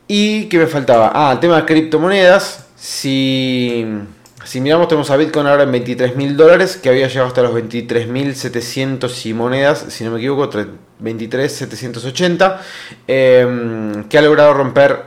¿Y 0.08 0.46
qué 0.46 0.56
me 0.56 0.66
faltaba? 0.66 1.12
Ah, 1.14 1.32
el 1.32 1.40
tema 1.40 1.56
de 1.56 1.66
criptomonedas. 1.66 2.63
Si, 2.84 3.82
si 4.44 4.60
miramos, 4.60 4.88
tenemos 4.88 5.10
a 5.10 5.16
Bitcoin 5.16 5.46
ahora 5.46 5.62
en 5.62 5.72
23 5.72 6.16
mil 6.16 6.36
dólares, 6.36 6.76
que 6.76 6.90
había 6.90 7.08
llegado 7.08 7.28
hasta 7.28 7.40
los 7.40 7.54
23.700 7.54 9.24
y 9.24 9.32
monedas, 9.32 9.86
si 9.88 10.04
no 10.04 10.10
me 10.10 10.18
equivoco, 10.18 10.50
23.780, 11.00 12.60
em, 13.06 14.04
que 14.04 14.18
ha 14.18 14.20
logrado 14.20 14.52
romper 14.52 15.04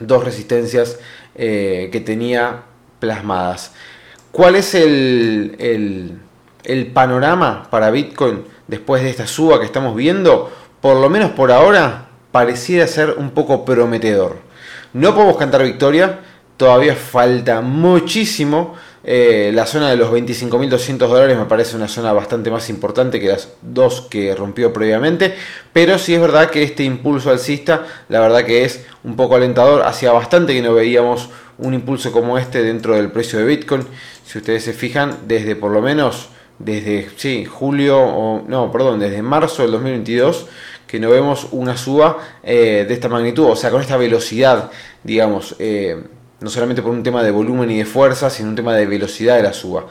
dos 0.00 0.24
resistencias 0.24 0.98
eh, 1.36 1.88
que 1.92 2.00
tenía 2.00 2.62
plasmadas. 2.98 3.70
¿Cuál 4.32 4.56
es 4.56 4.74
el, 4.74 6.18
el 6.64 6.86
panorama 6.88 7.68
para 7.70 7.92
Bitcoin 7.92 8.42
después 8.66 9.04
de 9.04 9.10
esta 9.10 9.28
suba 9.28 9.60
que 9.60 9.66
estamos 9.66 9.94
viendo? 9.94 10.52
Por 10.80 10.96
lo 10.96 11.08
menos 11.08 11.30
por 11.30 11.52
ahora, 11.52 12.08
pareciera 12.32 12.88
ser 12.88 13.10
un 13.18 13.30
poco 13.30 13.64
prometedor. 13.64 14.38
No 14.92 15.14
podemos 15.14 15.36
cantar 15.36 15.62
victoria, 15.62 16.20
todavía 16.56 16.94
falta 16.94 17.60
muchísimo. 17.60 18.74
Eh, 19.06 19.50
la 19.54 19.66
zona 19.66 19.90
de 19.90 19.96
los 19.96 20.10
25.200 20.10 20.96
dólares 20.96 21.36
me 21.36 21.44
parece 21.44 21.76
una 21.76 21.88
zona 21.88 22.12
bastante 22.14 22.50
más 22.50 22.70
importante 22.70 23.20
que 23.20 23.28
las 23.28 23.50
dos 23.60 24.02
que 24.08 24.34
rompió 24.34 24.72
previamente. 24.72 25.34
Pero 25.72 25.98
sí 25.98 26.14
es 26.14 26.20
verdad 26.20 26.50
que 26.50 26.62
este 26.62 26.84
impulso 26.84 27.30
alcista, 27.30 27.84
la 28.08 28.20
verdad 28.20 28.44
que 28.44 28.64
es 28.64 28.84
un 29.02 29.16
poco 29.16 29.36
alentador. 29.36 29.82
Hacía 29.82 30.12
bastante 30.12 30.54
que 30.54 30.62
no 30.62 30.74
veíamos 30.74 31.28
un 31.58 31.74
impulso 31.74 32.12
como 32.12 32.38
este 32.38 32.62
dentro 32.62 32.94
del 32.96 33.10
precio 33.10 33.38
de 33.38 33.44
Bitcoin. 33.44 33.86
Si 34.24 34.38
ustedes 34.38 34.64
se 34.64 34.72
fijan, 34.72 35.18
desde 35.26 35.54
por 35.56 35.70
lo 35.70 35.82
menos 35.82 36.28
desde 36.58 37.10
sí, 37.16 37.44
julio, 37.44 37.98
o 37.98 38.44
no, 38.46 38.70
perdón, 38.70 39.00
desde 39.00 39.22
marzo 39.22 39.62
del 39.62 39.72
2022 39.72 40.46
que 40.86 41.00
no 41.00 41.10
vemos 41.10 41.48
una 41.50 41.76
suba 41.76 42.18
eh, 42.42 42.84
de 42.86 42.94
esta 42.94 43.08
magnitud, 43.08 43.46
o 43.46 43.56
sea, 43.56 43.70
con 43.70 43.80
esta 43.80 43.96
velocidad, 43.96 44.70
digamos. 45.02 45.56
Eh, 45.58 46.00
no 46.44 46.50
solamente 46.50 46.82
por 46.82 46.90
un 46.92 47.02
tema 47.02 47.22
de 47.22 47.30
volumen 47.30 47.70
y 47.70 47.78
de 47.78 47.86
fuerza, 47.86 48.28
sino 48.28 48.50
un 48.50 48.54
tema 48.54 48.76
de 48.76 48.84
velocidad 48.84 49.36
de 49.36 49.42
la 49.42 49.54
suba. 49.54 49.86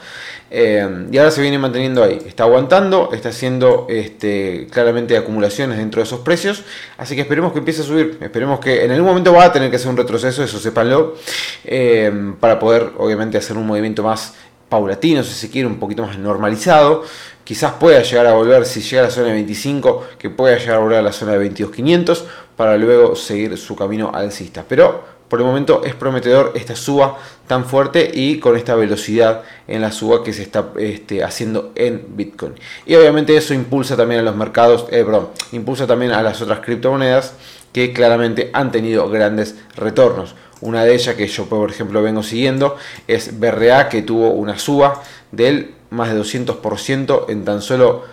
Eh, 0.50 1.08
y 1.10 1.18
ahora 1.18 1.32
se 1.32 1.42
viene 1.42 1.58
manteniendo 1.58 2.04
ahí, 2.04 2.20
está 2.26 2.44
aguantando, 2.44 3.10
está 3.12 3.30
haciendo 3.30 3.86
este, 3.90 4.68
claramente 4.70 5.16
acumulaciones 5.16 5.78
dentro 5.78 6.00
de 6.00 6.06
esos 6.06 6.20
precios, 6.20 6.62
así 6.96 7.16
que 7.16 7.22
esperemos 7.22 7.52
que 7.52 7.58
empiece 7.58 7.82
a 7.82 7.84
subir, 7.84 8.18
esperemos 8.20 8.60
que 8.60 8.84
en 8.84 8.92
algún 8.92 9.08
momento 9.08 9.32
va 9.32 9.46
a 9.46 9.52
tener 9.52 9.68
que 9.68 9.76
hacer 9.76 9.88
un 9.88 9.96
retroceso, 9.96 10.44
eso 10.44 10.60
sépanlo, 10.60 11.16
eh, 11.64 12.34
para 12.38 12.60
poder 12.60 12.92
obviamente 12.98 13.36
hacer 13.36 13.56
un 13.56 13.66
movimiento 13.66 14.04
más 14.04 14.34
paulatino, 14.68 15.22
si 15.24 15.34
se 15.34 15.50
quiere, 15.50 15.66
un 15.66 15.80
poquito 15.80 16.02
más 16.06 16.18
normalizado. 16.18 17.02
Quizás 17.44 17.74
pueda 17.74 18.02
llegar 18.02 18.26
a 18.26 18.32
volver, 18.32 18.64
si 18.64 18.80
llega 18.80 19.02
a 19.02 19.04
la 19.06 19.10
zona 19.10 19.26
de 19.28 19.34
25, 19.34 20.06
que 20.18 20.30
pueda 20.30 20.56
llegar 20.56 20.76
a 20.76 20.78
volver 20.78 20.98
a 20.98 21.02
la 21.02 21.12
zona 21.12 21.32
de 21.32 21.50
22.500 21.50 22.22
para 22.56 22.76
luego 22.76 23.16
seguir 23.16 23.56
su 23.58 23.76
camino 23.76 24.10
alcista. 24.14 24.64
Pero 24.66 25.13
por 25.28 25.40
el 25.40 25.46
momento 25.46 25.82
es 25.84 25.94
prometedor 25.94 26.52
esta 26.54 26.76
suba 26.76 27.18
tan 27.46 27.64
fuerte 27.64 28.10
y 28.12 28.38
con 28.38 28.56
esta 28.56 28.74
velocidad 28.74 29.42
en 29.66 29.82
la 29.82 29.92
suba 29.92 30.22
que 30.22 30.32
se 30.32 30.42
está 30.42 30.68
este, 30.78 31.24
haciendo 31.24 31.72
en 31.74 32.04
Bitcoin. 32.16 32.54
Y 32.86 32.94
obviamente 32.94 33.36
eso 33.36 33.54
impulsa 33.54 33.96
también 33.96 34.20
a 34.20 34.24
los 34.24 34.36
mercados, 34.36 34.86
eh, 34.90 35.04
perdón, 35.04 35.28
impulsa 35.52 35.86
también 35.86 36.12
a 36.12 36.22
las 36.22 36.40
otras 36.40 36.60
criptomonedas 36.60 37.34
que 37.72 37.92
claramente 37.92 38.50
han 38.52 38.70
tenido 38.70 39.08
grandes 39.08 39.56
retornos. 39.76 40.34
Una 40.60 40.84
de 40.84 40.94
ellas 40.94 41.14
que 41.16 41.26
yo 41.26 41.46
por 41.46 41.70
ejemplo 41.70 42.02
vengo 42.02 42.22
siguiendo 42.22 42.76
es 43.08 43.38
BRA 43.38 43.88
que 43.88 44.02
tuvo 44.02 44.30
una 44.30 44.58
suba 44.58 45.02
del 45.32 45.74
más 45.90 46.12
de 46.12 46.20
200% 46.20 47.26
en 47.28 47.44
tan 47.44 47.62
solo 47.62 48.04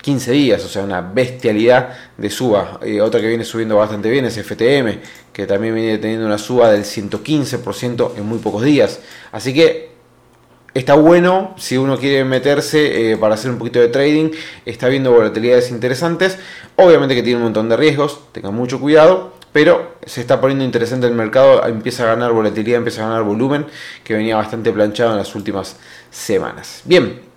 15 0.00 0.32
días, 0.32 0.64
o 0.64 0.68
sea, 0.68 0.84
una 0.84 1.00
bestialidad 1.00 1.96
de 2.16 2.30
suba. 2.30 2.80
y 2.84 3.00
otra 3.00 3.20
que 3.20 3.28
viene 3.28 3.44
subiendo 3.44 3.76
bastante 3.76 4.10
bien 4.10 4.24
es 4.24 4.36
FTM, 4.36 5.00
que 5.32 5.46
también 5.46 5.74
viene 5.74 5.98
teniendo 5.98 6.26
una 6.26 6.38
suba 6.38 6.70
del 6.70 6.84
115% 6.84 8.12
en 8.16 8.26
muy 8.26 8.38
pocos 8.38 8.62
días. 8.62 9.00
Así 9.32 9.52
que 9.52 9.90
está 10.74 10.94
bueno 10.94 11.54
si 11.58 11.76
uno 11.76 11.98
quiere 11.98 12.24
meterse 12.24 13.12
eh, 13.12 13.16
para 13.16 13.34
hacer 13.34 13.50
un 13.50 13.58
poquito 13.58 13.80
de 13.80 13.88
trading, 13.88 14.30
está 14.64 14.88
viendo 14.88 15.12
volatilidades 15.12 15.70
interesantes. 15.70 16.38
Obviamente 16.76 17.14
que 17.14 17.22
tiene 17.22 17.38
un 17.38 17.44
montón 17.44 17.68
de 17.68 17.76
riesgos, 17.76 18.20
tengan 18.32 18.54
mucho 18.54 18.80
cuidado. 18.80 19.36
Pero 19.50 19.96
se 20.04 20.20
está 20.20 20.40
poniendo 20.40 20.62
interesante 20.62 21.06
el 21.06 21.14
mercado, 21.14 21.66
empieza 21.66 22.02
a 22.04 22.06
ganar 22.14 22.32
volatilidad, 22.32 22.78
empieza 22.78 23.02
a 23.02 23.08
ganar 23.08 23.22
volumen, 23.22 23.66
que 24.04 24.14
venía 24.14 24.36
bastante 24.36 24.70
planchado 24.72 25.12
en 25.12 25.16
las 25.16 25.34
últimas 25.34 25.76
semanas. 26.10 26.82
Bien, 26.84 27.27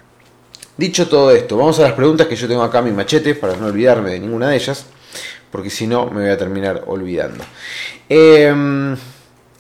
Dicho 0.78 1.08
todo 1.08 1.32
esto, 1.32 1.58
vamos 1.58 1.80
a 1.80 1.84
las 1.84 1.94
preguntas 1.94 2.28
que 2.28 2.36
yo 2.36 2.48
tengo 2.48 2.64
acá 2.64 2.80
en 2.80 2.86
mi 2.86 2.92
machete 2.92 3.36
para 3.36 3.56
no 3.56 3.68
olvidarme 3.68 4.12
de 4.12 4.20
ninguna 4.20 4.50
de 4.50 4.56
ellas, 4.56 4.86
porque 5.52 5.70
si 5.70 5.86
no 5.86 6.06
me 6.08 6.22
voy 6.22 6.30
a 6.30 6.38
terminar 6.38 6.84
olvidando. 6.88 7.44
Em, 8.08 8.96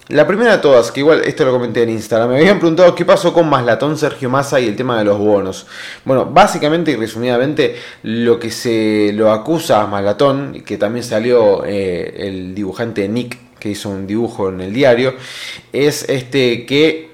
la 0.07 0.25
primera 0.25 0.53
de 0.53 0.57
todas, 0.57 0.91
que 0.91 1.01
igual 1.01 1.21
esto 1.25 1.45
lo 1.45 1.51
comenté 1.51 1.83
en 1.83 1.89
Instagram, 1.89 2.31
me 2.31 2.37
habían 2.37 2.59
preguntado 2.59 2.95
qué 2.95 3.05
pasó 3.05 3.33
con 3.33 3.49
Maslatón, 3.49 3.97
Sergio 3.97 4.29
Massa 4.29 4.59
y 4.59 4.67
el 4.67 4.75
tema 4.75 4.97
de 4.97 5.05
los 5.05 5.19
bonos. 5.19 5.67
Bueno, 6.05 6.25
básicamente 6.25 6.91
y 6.91 6.95
resumidamente 6.95 7.75
lo 8.03 8.39
que 8.39 8.49
se 8.49 9.11
lo 9.13 9.31
acusa 9.31 9.81
a 9.81 9.87
Maslatón, 9.87 10.63
que 10.65 10.77
también 10.77 11.03
salió 11.03 11.65
eh, 11.65 12.27
el 12.27 12.55
dibujante 12.55 13.07
Nick, 13.07 13.37
que 13.59 13.69
hizo 13.69 13.89
un 13.89 14.07
dibujo 14.07 14.49
en 14.49 14.61
el 14.61 14.73
diario, 14.73 15.13
es 15.71 16.09
este 16.09 16.65
que 16.65 17.10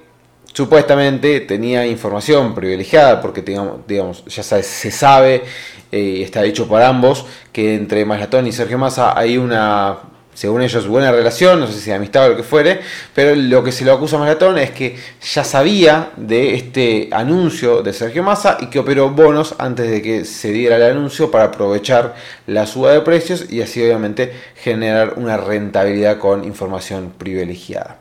supuestamente 0.58 1.38
tenía 1.38 1.86
información 1.86 2.52
privilegiada, 2.52 3.20
porque 3.20 3.42
digamos, 3.42 3.86
digamos 3.86 4.24
ya 4.24 4.42
se 4.42 4.90
sabe, 4.90 5.44
eh, 5.92 6.22
está 6.24 6.42
dicho 6.42 6.66
por 6.66 6.82
ambos, 6.82 7.26
que 7.52 7.76
entre 7.76 8.04
Maslatón 8.04 8.48
y 8.48 8.50
Sergio 8.50 8.76
Massa 8.76 9.16
hay 9.16 9.38
una 9.38 9.98
según 10.38 10.62
ellos, 10.62 10.86
buena 10.86 11.10
relación, 11.10 11.58
no 11.58 11.66
sé 11.66 11.80
si 11.80 11.90
amistad 11.90 12.26
o 12.26 12.28
lo 12.28 12.36
que 12.36 12.44
fuere, 12.44 12.78
pero 13.12 13.34
lo 13.34 13.64
que 13.64 13.72
se 13.72 13.84
lo 13.84 13.92
acusa 13.92 14.14
a 14.14 14.18
Maratón 14.20 14.56
es 14.56 14.70
que 14.70 14.96
ya 15.20 15.42
sabía 15.42 16.12
de 16.16 16.54
este 16.54 17.08
anuncio 17.10 17.82
de 17.82 17.92
Sergio 17.92 18.22
Massa 18.22 18.56
y 18.60 18.66
que 18.66 18.78
operó 18.78 19.10
bonos 19.10 19.56
antes 19.58 19.90
de 19.90 20.00
que 20.00 20.24
se 20.24 20.52
diera 20.52 20.76
el 20.76 20.84
anuncio 20.84 21.28
para 21.32 21.46
aprovechar 21.46 22.14
la 22.46 22.66
suba 22.66 22.92
de 22.92 23.00
precios 23.00 23.50
y 23.50 23.62
así 23.62 23.82
obviamente 23.82 24.32
generar 24.54 25.14
una 25.16 25.38
rentabilidad 25.38 26.18
con 26.18 26.44
información 26.44 27.14
privilegiada. 27.18 27.96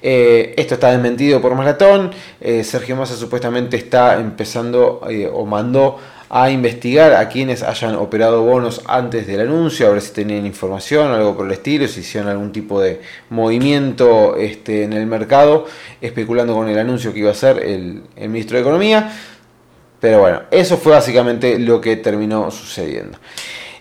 Eh, 0.00 0.54
esto 0.56 0.74
está 0.74 0.90
desmentido 0.90 1.42
por 1.42 1.54
Maratón, 1.54 2.12
eh, 2.40 2.64
Sergio 2.64 2.96
Massa 2.96 3.14
supuestamente 3.14 3.76
está 3.76 4.18
empezando 4.18 5.02
eh, 5.10 5.30
o 5.30 5.44
mandó 5.44 5.98
a 6.30 6.50
investigar 6.50 7.14
a 7.14 7.28
quienes 7.28 7.62
hayan 7.62 7.94
operado 7.96 8.42
bonos 8.42 8.82
antes 8.86 9.26
del 9.26 9.40
anuncio, 9.40 9.86
a 9.86 9.90
ver 9.90 10.00
si 10.00 10.12
tenían 10.12 10.46
información 10.46 11.12
algo 11.12 11.36
por 11.36 11.46
el 11.46 11.52
estilo, 11.52 11.86
si 11.86 12.00
hicieron 12.00 12.30
algún 12.30 12.52
tipo 12.52 12.80
de 12.80 13.00
movimiento 13.30 14.36
este, 14.36 14.84
en 14.84 14.92
el 14.92 15.06
mercado, 15.06 15.66
especulando 16.00 16.54
con 16.54 16.68
el 16.68 16.78
anuncio 16.78 17.12
que 17.12 17.20
iba 17.20 17.28
a 17.28 17.32
hacer 17.32 17.58
el, 17.62 18.02
ministro 18.28 18.56
de 18.56 18.62
Economía. 18.62 19.12
Pero 20.00 20.20
bueno, 20.20 20.42
eso 20.50 20.76
fue 20.76 20.92
básicamente 20.92 21.58
lo 21.58 21.80
que 21.80 21.96
terminó 21.96 22.50
sucediendo. 22.50 23.18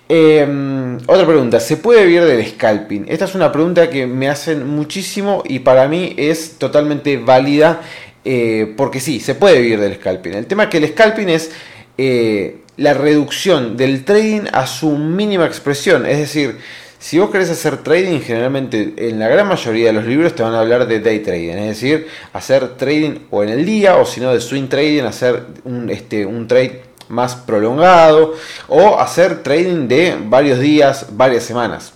Em, 0.08 0.98
otra 1.08 1.26
pregunta, 1.26 1.60
¿se 1.60 1.78
puede 1.78 2.06
vivir 2.06 2.24
del 2.24 2.46
scalping? 2.46 3.06
Esta 3.08 3.26
es 3.26 3.36
una 3.36 3.52
pregunta 3.52 3.90
que 3.90 4.06
me 4.06 4.30
hacen 4.30 4.68
muchísimo 4.68 5.44
y 5.46 5.60
para 5.60 5.88
mí 5.88 6.14
es 6.18 6.58
totalmente 6.58 7.18
válida 7.18 7.82
eh, 8.26 8.74
porque 8.78 9.00
sí, 9.00 9.20
se 9.20 9.36
puede 9.36 9.60
vivir 9.60 9.80
del 9.80 9.96
scalping. 9.96 10.34
El 10.34 10.46
tema 10.46 10.64
es 10.64 10.70
que 10.70 10.78
el 10.78 10.88
scalping 10.88 11.30
es 11.30 11.52
eh, 11.98 12.62
la 12.78 12.94
reducción 12.94 13.78
del 13.78 14.04
trading 14.04 14.48
a 14.52 14.66
su 14.66 14.92
mínima 14.92 15.46
expresión. 15.46 16.06
Es 16.06 16.18
decir, 16.18 16.58
si 17.04 17.20
vos 17.20 17.30
querés 17.30 17.50
hacer 17.50 17.84
trading, 17.84 18.22
generalmente 18.22 18.94
en 18.98 19.20
la 19.20 19.28
gran 19.28 19.48
mayoría 19.48 19.88
de 19.88 19.94
los 19.94 20.06
libros 20.06 20.34
te 20.36 20.42
van 20.42 20.54
a 20.54 20.62
hablar 20.62 20.88
de 20.88 21.02
day 21.02 21.20
trading, 21.20 21.50
es 21.50 21.68
decir, 21.68 22.08
hacer 22.32 22.78
trading 22.78 23.26
o 23.30 23.44
en 23.44 23.50
el 23.50 23.66
día 23.66 23.98
o 23.98 24.06
si 24.06 24.22
no 24.22 24.34
de 24.34 24.40
swing 24.40 24.70
trading, 24.70 25.04
hacer 25.04 25.48
este, 25.90 26.26
un 26.26 26.48
trade 26.48 26.82
más 27.10 27.36
prolongado 27.36 28.36
o 28.70 29.00
hacer 29.00 29.44
trading 29.44 29.88
de 29.88 30.18
varios 30.26 30.60
días, 30.60 31.08
varias 31.12 31.44
semanas. 31.44 31.94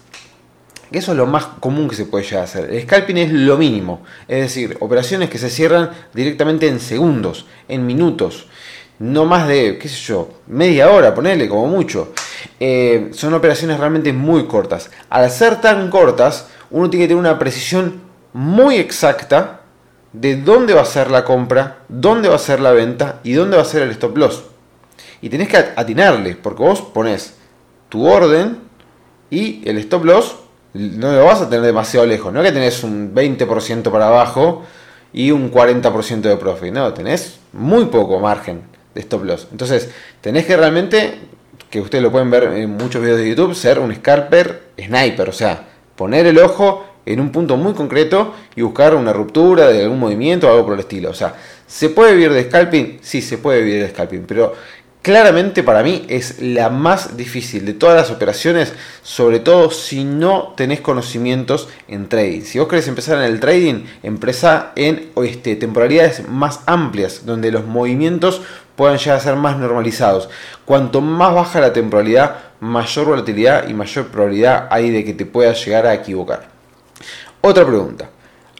Eso 0.92 1.12
es 1.12 1.18
lo 1.18 1.26
más 1.26 1.46
común 1.60 1.90
que 1.90 1.96
se 1.96 2.06
puede 2.06 2.24
llegar 2.24 2.42
a 2.42 2.44
hacer. 2.44 2.70
El 2.70 2.84
scalping 2.84 3.18
es 3.18 3.32
lo 3.32 3.58
mínimo, 3.58 4.04
es 4.28 4.42
decir, 4.42 4.78
operaciones 4.80 5.30
que 5.30 5.38
se 5.38 5.50
cierran 5.50 5.90
directamente 6.14 6.68
en 6.68 6.80
segundos, 6.80 7.46
en 7.68 7.86
minutos 7.86 8.48
no 9.00 9.26
más 9.26 9.48
de, 9.48 9.78
qué 9.78 9.88
sé 9.88 9.98
yo, 9.98 10.30
media 10.48 10.92
hora, 10.92 11.14
ponerle 11.14 11.48
como 11.48 11.68
mucho. 11.68 12.14
Eh, 12.60 13.10
son 13.14 13.34
operaciones 13.34 13.80
realmente 13.80 14.12
muy 14.14 14.46
cortas. 14.46 14.90
Al 15.10 15.30
ser 15.30 15.62
tan 15.62 15.90
cortas, 15.90 16.48
uno 16.72 16.90
tiene 16.90 17.06
que 17.06 17.10
tener 17.10 17.20
una 17.20 17.38
precisión 17.38 18.02
muy 18.34 18.78
exacta 18.78 19.62
de 20.14 20.38
dónde 20.38 20.74
va 20.74 20.82
a 20.82 20.86
ser 20.86 21.12
la 21.12 21.24
compra, 21.24 21.80
dónde 21.88 22.30
va 22.30 22.36
a 22.36 22.40
ser 22.40 22.60
la 22.60 22.72
venta 22.72 23.20
y 23.24 23.34
dónde 23.34 23.58
va 23.58 23.64
a 23.64 23.66
ser 23.66 23.84
el 23.84 23.92
stop 23.92 24.18
loss. 24.18 24.44
Y 25.22 25.30
tenés 25.30 25.48
que 25.48 25.58
atinarle, 25.58 26.36
porque 26.36 26.64
vos 26.64 26.82
pones 26.82 27.36
tu 27.90 28.08
orden 28.08 28.60
y 29.30 29.68
el 29.68 29.78
stop 29.80 30.06
loss 30.06 30.36
no 30.74 31.12
lo 31.12 31.26
vas 31.26 31.42
a 31.42 31.50
tener 31.50 31.66
demasiado 31.66 32.06
lejos. 32.06 32.34
No 32.34 32.42
que 32.42 32.52
tenés 32.52 32.84
un 32.84 33.14
20% 33.14 33.92
para 33.92 34.08
abajo 34.08 34.64
y 35.14 35.32
un 35.32 35.52
40% 35.52 36.22
de 36.22 36.38
profit. 36.38 36.74
No, 36.74 36.94
tenés 36.94 37.40
muy 37.54 37.86
poco 37.86 38.20
margen 38.20 38.77
stop 38.98 39.24
loss. 39.24 39.48
Entonces, 39.52 39.90
tenés 40.22 40.46
que 40.46 40.58
realmente, 40.58 41.16
que 41.70 41.82
ustedes 41.82 42.04
lo 42.04 42.12
pueden 42.12 42.30
ver 42.32 42.44
en 42.44 42.72
muchos 42.72 43.02
videos 43.02 43.20
de 43.20 43.30
YouTube, 43.30 43.56
ser 43.56 43.80
un 43.80 43.94
scalper 43.96 44.64
sniper, 44.80 45.30
o 45.30 45.34
sea, 45.34 45.68
poner 45.96 46.26
el 46.28 46.38
ojo 46.40 46.86
en 47.06 47.22
un 47.22 47.32
punto 47.32 47.56
muy 47.56 47.74
concreto 47.74 48.34
y 48.56 48.62
buscar 48.62 48.94
una 48.94 49.14
ruptura 49.14 49.68
de 49.68 49.84
algún 49.84 50.00
movimiento 50.00 50.48
o 50.48 50.52
algo 50.52 50.66
por 50.66 50.74
el 50.74 50.82
estilo. 50.82 51.10
O 51.10 51.14
sea, 51.14 51.36
¿se 51.66 51.90
puede 51.90 52.14
vivir 52.14 52.34
de 52.34 52.44
scalping? 52.44 53.00
Sí, 53.02 53.22
se 53.22 53.38
puede 53.38 53.62
vivir 53.62 53.84
de 53.84 53.90
scalping, 53.90 54.26
pero 54.28 54.54
claramente 55.02 55.64
para 55.64 55.84
mí 55.84 56.06
es 56.10 56.42
la 56.42 56.70
más 56.70 57.16
difícil 57.16 57.66
de 57.66 57.74
todas 57.74 57.96
las 57.96 58.12
operaciones, 58.12 58.74
sobre 59.04 59.40
todo 59.40 59.72
si 59.72 60.04
no 60.04 60.54
tenés 60.58 60.82
conocimientos 60.82 61.70
en 61.88 62.10
trading. 62.10 62.42
Si 62.42 62.60
vos 62.60 62.68
querés 62.68 62.90
empezar 62.90 63.18
en 63.20 63.24
el 63.24 63.40
trading, 63.40 63.86
empresa 64.04 64.74
en 64.76 65.12
este, 65.24 65.56
temporalidades 65.56 66.28
más 66.28 66.60
amplias, 66.66 67.26
donde 67.26 67.52
los 67.52 67.66
movimientos 67.66 68.42
puedan 68.78 68.98
llegar 68.98 69.18
a 69.18 69.20
ser 69.20 69.36
más 69.36 69.58
normalizados. 69.58 70.30
Cuanto 70.64 71.02
más 71.02 71.34
baja 71.34 71.60
la 71.60 71.74
temporalidad, 71.74 72.38
mayor 72.62 73.08
volatilidad 73.08 73.68
y 73.68 73.74
mayor 73.74 74.08
probabilidad 74.08 74.68
hay 74.70 74.92
de 74.92 75.04
que 75.04 75.14
te 75.14 75.26
puedas 75.26 75.66
llegar 75.66 75.86
a 75.88 75.96
equivocar. 75.96 76.44
Otra 77.42 77.66
pregunta. 77.66 78.10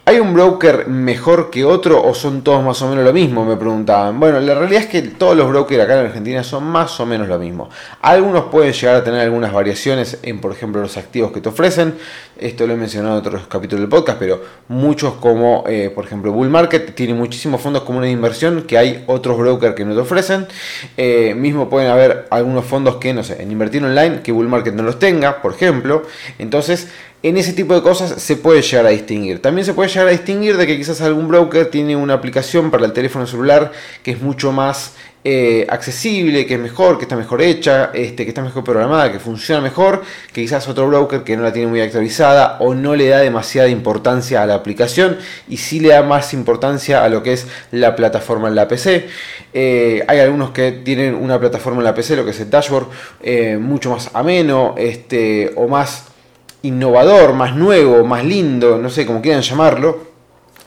¿Hay 0.08 0.20
un 0.22 0.34
broker 0.34 0.88
mejor 0.88 1.50
que 1.50 1.66
otro 1.66 2.02
o 2.02 2.16
son 2.16 2.42
todos 2.42 2.64
más 2.64 2.82
o 2.82 2.88
menos 2.88 3.04
lo 3.04 3.12
mismo? 3.12 3.44
Me 3.44 3.58
preguntaban. 3.58 4.18
Bueno, 4.22 4.40
la 4.40 4.56
realidad 4.56 4.84
es 4.84 4.88
que 4.88 5.02
todos 5.02 5.36
los 5.36 5.50
brokers 5.50 5.84
acá 5.84 6.00
en 6.00 6.06
Argentina 6.06 6.46
son 6.46 6.64
más 6.64 6.98
o 7.02 7.06
menos 7.06 7.28
lo 7.28 7.38
mismo. 7.38 7.70
Algunos 8.02 8.46
pueden 8.46 8.72
llegar 8.72 8.96
a 8.96 9.04
tener 9.04 9.20
algunas 9.20 9.52
variaciones 9.52 10.20
en, 10.24 10.40
por 10.40 10.54
ejemplo, 10.54 10.80
los 10.80 10.96
activos 10.96 11.34
que 11.34 11.42
te 11.42 11.50
ofrecen. 11.50 11.96
Esto 12.38 12.66
lo 12.66 12.72
he 12.72 12.78
mencionado 12.78 13.16
en 13.16 13.20
otros 13.20 13.48
capítulos 13.48 13.82
del 13.82 13.90
podcast, 13.90 14.18
pero 14.18 14.42
muchos 14.70 15.16
como, 15.16 15.66
eh, 15.68 15.92
por 15.94 16.06
ejemplo, 16.06 16.32
Bull 16.32 16.48
Market 16.48 16.96
tienen 16.96 17.18
muchísimos 17.18 17.60
fondos 17.60 17.84
comunes 17.84 18.08
de 18.08 18.14
inversión 18.14 18.62
que 18.62 18.78
hay 18.78 19.04
otros 19.08 19.38
brokers 19.38 19.76
que 19.76 19.84
no 19.84 19.94
te 19.94 20.00
ofrecen. 20.00 20.48
Eh, 20.96 21.36
mismo 21.36 21.70
pueden 21.70 21.92
haber 21.92 22.28
algunos 22.30 22.64
fondos 22.64 22.96
que, 22.96 23.14
no 23.14 23.26
sé, 23.26 23.42
en 23.42 23.52
invertir 23.52 23.84
online, 23.84 24.22
que 24.22 24.32
Bull 24.32 24.48
Market 24.48 24.74
no 24.74 24.84
los 24.84 25.00
tenga, 25.00 25.42
por 25.42 25.52
ejemplo. 25.52 26.04
Entonces, 26.40 26.88
en 27.24 27.38
ese 27.38 27.54
tipo 27.54 27.74
de 27.74 27.82
cosas 27.82 28.22
se 28.22 28.36
puede 28.36 28.62
llegar 28.62 28.86
a 28.86 28.90
distinguir. 28.90 29.42
También 29.42 29.66
se 29.66 29.74
puede 29.74 29.90
llegar 29.90 30.08
a 30.08 30.12
distinguir 30.12 30.56
de 30.58 30.68
que 30.68 30.78
quizás 30.78 31.02
algún 31.02 31.28
broker 31.28 31.70
tiene 31.70 31.96
una 31.96 32.14
aplicación 32.14 32.70
para 32.70 32.86
el 32.86 32.94
teléfono 32.94 33.26
celular 33.26 33.72
que 34.04 34.12
es 34.12 34.22
mucho 34.22 34.52
más 34.52 34.94
eh, 35.24 35.66
accesible, 35.68 36.46
que 36.46 36.54
es 36.54 36.60
mejor, 36.60 36.98
que 36.98 37.04
está 37.04 37.18
mejor 37.18 37.42
hecha, 37.42 37.90
este, 37.94 38.24
que 38.24 38.30
está 38.30 38.42
mejor 38.42 38.64
programada, 38.64 39.12
que 39.12 39.20
funciona 39.20 39.60
mejor, 39.60 40.04
que 40.32 40.42
quizás 40.42 40.68
otro 40.70 40.88
broker 40.88 41.24
que 41.24 41.36
no 41.36 41.44
la 41.44 41.52
tiene 41.52 41.68
muy 41.68 41.82
actualizada 41.82 42.58
o 42.60 42.74
no 42.74 42.96
le 42.96 43.10
da 43.10 43.18
demasiada 43.18 43.68
importancia 43.68 44.44
a 44.44 44.46
la 44.46 44.54
aplicación 44.54 45.18
y 45.50 45.58
sí 45.58 45.82
le 45.82 45.90
da 45.90 46.04
más 46.04 46.34
importancia 46.34 47.04
a 47.04 47.10
lo 47.10 47.24
que 47.24 47.34
es 47.34 47.48
la 47.72 47.96
plataforma 47.96 48.48
en 48.48 48.56
la 48.56 48.68
PC. 48.70 49.08
Eh, 49.54 50.06
hay 50.08 50.20
algunos 50.20 50.52
que 50.52 50.72
tienen 50.72 51.16
una 51.16 51.40
plataforma 51.40 51.80
en 51.80 51.86
la 51.86 51.96
PC, 51.96 52.16
lo 52.16 52.24
que 52.24 52.32
es 52.32 52.40
el 52.40 52.50
dashboard, 52.50 52.88
eh, 53.22 53.58
mucho 53.58 53.90
más 53.90 54.12
ameno 54.14 54.76
este, 54.78 55.52
o 55.58 55.68
más 55.68 56.06
innovador, 56.64 57.34
más 57.34 57.56
nuevo, 57.56 58.04
más 58.06 58.24
lindo, 58.24 58.78
no 58.78 58.90
sé, 58.90 59.06
como 59.06 59.22
quieran 59.22 59.42
llamarlo. 59.42 60.08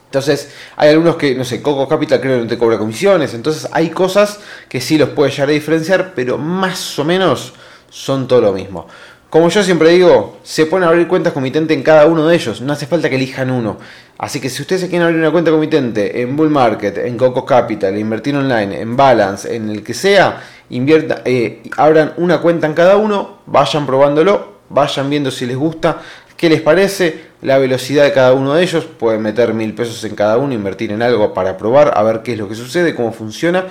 Entonces, 0.07 0.51
hay 0.77 0.91
algunos 0.91 1.17
que, 1.17 1.35
no 1.37 1.45
sé, 1.45 1.63
Coco 1.63 1.87
Capital 1.87 2.21
creo 2.21 2.37
que 2.37 2.43
no 2.43 2.49
te 2.49 2.59
cobra 2.59 2.79
comisiones. 2.79 3.33
Entonces, 3.35 3.69
hay 3.73 3.91
cosas 3.91 4.41
que 4.69 4.81
sí 4.81 4.99
los 4.99 5.11
puede 5.11 5.31
llegar 5.31 5.49
a 5.49 5.53
diferenciar, 5.53 6.13
pero 6.15 6.37
más 6.37 6.99
o 6.99 7.05
menos 7.05 7.53
son 7.91 8.27
todo 8.27 8.41
lo 8.41 8.53
mismo. 8.53 8.87
Como 9.31 9.49
yo 9.49 9.63
siempre 9.63 9.91
digo, 9.91 10.39
se 10.43 10.67
pueden 10.67 10.89
abrir 10.89 11.07
cuentas 11.07 11.33
comitente 11.33 11.73
en 11.73 11.85
cada 11.85 12.07
uno 12.07 12.27
de 12.27 12.35
ellos, 12.35 12.61
no 12.61 12.73
hace 12.73 12.89
falta 12.89 13.09
que 13.09 13.15
elijan 13.15 13.53
uno. 13.53 13.77
Así 14.19 14.41
que 14.41 14.51
si 14.51 14.61
ustedes 14.63 14.83
se 14.83 14.89
quieren 14.89 15.07
abrir 15.07 15.21
una 15.21 15.31
cuenta 15.31 15.53
comitente 15.53 16.21
en 16.21 16.37
Bull 16.37 16.51
Market, 16.51 16.99
en 16.99 17.17
Coco 17.17 17.47
Capital, 17.47 17.97
Invertir 17.97 18.35
Online, 18.35 18.81
en 18.81 18.97
Balance, 18.97 19.55
en 19.55 19.71
el 19.71 19.85
que 19.85 19.95
sea, 19.95 20.43
invierta, 20.71 21.23
eh, 21.25 21.63
abran 21.77 22.15
una 22.17 22.41
cuenta 22.41 22.67
en 22.67 22.75
cada 22.75 22.97
uno, 22.97 23.39
vayan 23.47 23.87
probándolo, 23.87 24.50
vayan 24.71 25.11
viendo 25.11 25.31
si 25.31 25.45
les 25.45 25.57
gusta, 25.57 26.01
qué 26.37 26.49
les 26.49 26.63
parece, 26.63 27.29
la 27.43 27.59
velocidad 27.59 28.05
de 28.05 28.13
cada 28.13 28.33
uno 28.33 28.55
de 28.55 28.63
ellos, 28.63 28.87
pueden 28.87 29.21
meter 29.21 29.53
mil 29.53 29.75
pesos 29.75 30.03
en 30.05 30.15
cada 30.15 30.39
uno, 30.39 30.55
invertir 30.55 30.91
en 30.93 31.03
algo 31.03 31.35
para 31.35 31.59
probar, 31.59 31.93
a 31.95 32.03
ver 32.03 32.23
qué 32.23 32.33
es 32.33 32.39
lo 32.39 32.49
que 32.49 32.55
sucede, 32.55 32.95
cómo 32.95 33.13
funciona 33.13 33.67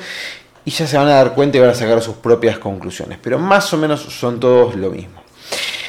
y 0.65 0.71
ya 0.71 0.85
se 0.85 0.97
van 0.97 1.07
a 1.07 1.15
dar 1.15 1.33
cuenta 1.33 1.57
y 1.57 1.61
van 1.61 1.71
a 1.71 1.73
sacar 1.73 1.99
sus 1.99 2.15
propias 2.15 2.59
conclusiones. 2.59 3.17
Pero 3.21 3.39
más 3.39 3.73
o 3.73 3.77
menos 3.77 4.01
son 4.01 4.39
todos 4.39 4.75
lo 4.75 4.91
mismo. 4.91 5.23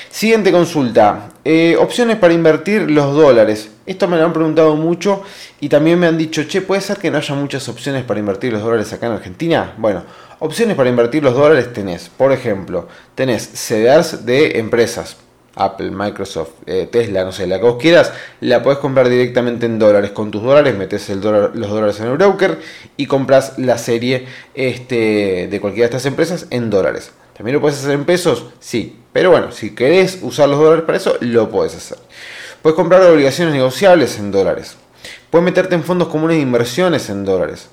Siguiente 0.09 0.51
consulta. 0.53 1.29
Eh, 1.45 1.77
opciones 1.79 2.17
para 2.17 2.33
invertir 2.33 2.91
los 2.91 3.15
dólares. 3.15 3.71
Esto 3.87 4.09
me 4.09 4.17
lo 4.17 4.25
han 4.25 4.33
preguntado 4.33 4.77
mucho 4.77 5.23
y 5.61 5.69
también 5.69 5.99
me 5.99 6.07
han 6.07 6.17
dicho, 6.17 6.45
che, 6.45 6.63
¿puede 6.63 6.81
ser 6.81 6.99
que 6.99 7.11
no 7.11 7.19
haya 7.19 7.35
muchas 7.35 7.69
opciones 7.69 8.05
para 8.05 8.21
invertir 8.21 8.53
los 8.53 8.63
dólares 8.63 8.93
acá 8.93 9.07
en 9.07 9.13
Argentina? 9.13 9.75
Bueno, 9.77 10.03
opciones 10.41 10.77
para 10.77 10.91
invertir 10.91 11.23
los 11.23 11.35
dólares 11.35 11.73
tenés, 11.73 12.09
por 12.09 12.33
ejemplo, 12.33 12.89
tenés 13.15 13.47
CDRs 13.47 14.27
de 14.27 14.59
empresas. 14.59 15.17
Apple, 15.57 15.91
Microsoft, 15.91 16.51
eh, 16.67 16.89
Tesla, 16.91 17.25
no 17.25 17.33
sé, 17.33 17.47
la 17.47 17.59
que 17.59 17.65
vos 17.65 17.77
quieras, 17.81 18.13
la 18.41 18.63
podés 18.63 18.79
comprar 18.79 19.09
directamente 19.09 19.67
en 19.67 19.79
dólares. 19.79 20.13
Con 20.13 20.31
tus 20.31 20.43
dólares 20.43 20.77
metes 20.77 21.09
los 21.09 21.71
dólares 21.71 22.01
en 22.01 22.07
el 22.07 22.17
broker 22.17 22.59
y 22.97 23.07
compras 23.07 23.59
la 23.59 23.77
serie 23.77 24.27
este, 24.55 25.49
de 25.51 25.61
cualquiera 25.61 25.89
de 25.89 25.97
estas 25.97 26.07
empresas 26.07 26.47
en 26.51 26.71
dólares. 26.71 27.13
¿También 27.37 27.55
lo 27.55 27.61
puedes 27.61 27.79
hacer 27.79 27.93
en 27.93 28.05
pesos? 28.05 28.47
Sí. 28.61 29.01
Pero 29.13 29.31
bueno, 29.31 29.51
si 29.51 29.75
querés 29.75 30.21
usar 30.23 30.49
los 30.49 30.59
dólares 30.59 30.85
para 30.85 30.99
eso, 30.99 31.17
lo 31.21 31.51
puedes 31.51 31.75
hacer. 31.75 31.99
Puedes 32.63 32.77
comprar 32.77 33.03
obligaciones 33.03 33.55
negociables 33.55 34.19
en 34.19 34.31
dólares. 34.31 34.77
Puedes 35.31 35.45
meterte 35.45 35.75
en 35.75 35.83
fondos 35.83 36.09
comunes 36.09 36.37
de 36.37 36.43
inversiones 36.43 37.09
en 37.11 37.25
dólares. 37.25 37.69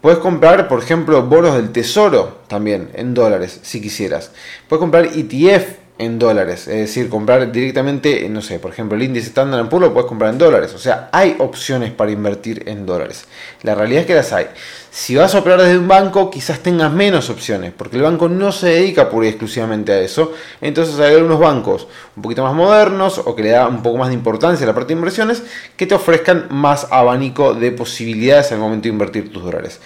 Puedes 0.00 0.18
comprar, 0.18 0.66
por 0.68 0.82
ejemplo, 0.82 1.22
bonos 1.22 1.54
del 1.54 1.72
tesoro 1.72 2.38
también 2.48 2.90
en 2.94 3.12
dólares, 3.12 3.60
si 3.62 3.82
quisieras. 3.82 4.32
Puedes 4.68 4.80
comprar 4.80 5.04
ETF 5.04 5.76
en 6.00 6.18
dólares. 6.18 6.66
Es 6.66 6.78
decir, 6.78 7.10
comprar 7.10 7.52
directamente, 7.52 8.26
no 8.30 8.40
sé, 8.40 8.58
por 8.58 8.72
ejemplo, 8.72 8.96
el 8.96 9.02
índice 9.02 9.28
Standard 9.28 9.68
Poor's 9.68 9.88
lo 9.88 9.92
puedes 9.92 10.08
comprar 10.08 10.32
en 10.32 10.38
dólares. 10.38 10.72
O 10.74 10.78
sea, 10.78 11.10
hay 11.12 11.36
opciones 11.38 11.92
para 11.92 12.10
invertir 12.10 12.64
en 12.66 12.86
dólares. 12.86 13.26
La 13.62 13.74
realidad 13.74 14.00
es 14.00 14.06
que 14.06 14.14
las 14.14 14.32
hay. 14.32 14.46
Si 14.90 15.14
vas 15.14 15.34
a 15.34 15.40
operar 15.40 15.60
desde 15.60 15.78
un 15.78 15.86
banco, 15.86 16.30
quizás 16.30 16.60
tengas 16.60 16.90
menos 16.90 17.28
opciones, 17.28 17.72
porque 17.76 17.96
el 17.96 18.02
banco 18.02 18.30
no 18.30 18.50
se 18.50 18.68
dedica 18.68 19.10
pura 19.10 19.26
y 19.26 19.28
exclusivamente 19.28 19.92
a 19.92 20.00
eso. 20.00 20.32
Entonces 20.62 20.98
hay 20.98 21.14
algunos 21.14 21.38
bancos 21.38 21.86
un 22.16 22.22
poquito 22.22 22.42
más 22.42 22.54
modernos 22.54 23.18
o 23.18 23.36
que 23.36 23.42
le 23.42 23.50
da 23.50 23.68
un 23.68 23.82
poco 23.82 23.98
más 23.98 24.08
de 24.08 24.14
importancia 24.14 24.64
a 24.64 24.68
la 24.68 24.74
parte 24.74 24.94
de 24.94 24.98
inversiones 24.98 25.42
que 25.76 25.86
te 25.86 25.94
ofrezcan 25.94 26.46
más 26.48 26.88
abanico 26.90 27.52
de 27.52 27.72
posibilidades 27.72 28.52
al 28.52 28.58
momento 28.58 28.84
de 28.84 28.88
invertir 28.88 29.30
tus 29.30 29.44
dólares. 29.44 29.80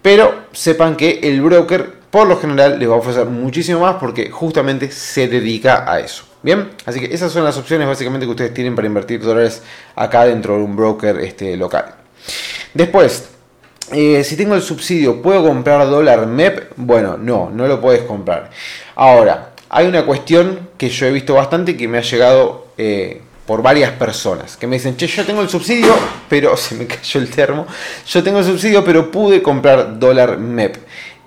Pero 0.00 0.46
sepan 0.52 0.96
que 0.96 1.20
el 1.22 1.42
broker 1.42 1.99
por 2.10 2.26
lo 2.26 2.36
general 2.38 2.78
les 2.78 2.88
va 2.88 2.94
a 2.94 2.98
ofrecer 2.98 3.26
muchísimo 3.26 3.80
más 3.80 3.96
porque 3.96 4.30
justamente 4.30 4.90
se 4.90 5.28
dedica 5.28 5.90
a 5.90 6.00
eso. 6.00 6.24
Bien, 6.42 6.70
así 6.86 7.00
que 7.00 7.14
esas 7.14 7.30
son 7.32 7.44
las 7.44 7.58
opciones 7.58 7.86
básicamente 7.86 8.26
que 8.26 8.30
ustedes 8.30 8.54
tienen 8.54 8.74
para 8.74 8.86
invertir 8.86 9.20
dólares 9.20 9.62
acá 9.94 10.24
dentro 10.24 10.56
de 10.56 10.62
un 10.62 10.74
broker 10.74 11.18
este, 11.18 11.56
local. 11.56 11.94
Después, 12.72 13.28
eh, 13.92 14.24
si 14.24 14.36
tengo 14.36 14.54
el 14.54 14.62
subsidio, 14.62 15.20
¿puedo 15.20 15.46
comprar 15.46 15.88
dólar 15.88 16.26
MEP? 16.26 16.72
Bueno, 16.76 17.16
no, 17.18 17.50
no 17.50 17.66
lo 17.66 17.80
puedes 17.80 18.02
comprar. 18.02 18.50
Ahora, 18.94 19.50
hay 19.68 19.86
una 19.86 20.06
cuestión 20.06 20.70
que 20.78 20.88
yo 20.88 21.06
he 21.06 21.12
visto 21.12 21.34
bastante 21.34 21.76
que 21.76 21.86
me 21.86 21.98
ha 21.98 22.02
llegado 22.02 22.68
eh, 22.78 23.20
por 23.46 23.62
varias 23.62 23.90
personas 23.92 24.56
que 24.56 24.66
me 24.66 24.76
dicen, 24.76 24.96
che, 24.96 25.06
yo 25.06 25.24
tengo 25.26 25.42
el 25.42 25.48
subsidio, 25.48 25.94
pero 26.28 26.56
se 26.56 26.74
me 26.74 26.86
cayó 26.86 27.20
el 27.20 27.28
termo, 27.28 27.66
yo 28.06 28.22
tengo 28.22 28.38
el 28.38 28.44
subsidio, 28.44 28.82
pero 28.82 29.10
pude 29.10 29.42
comprar 29.42 29.98
dólar 29.98 30.38
MEP. 30.38 30.76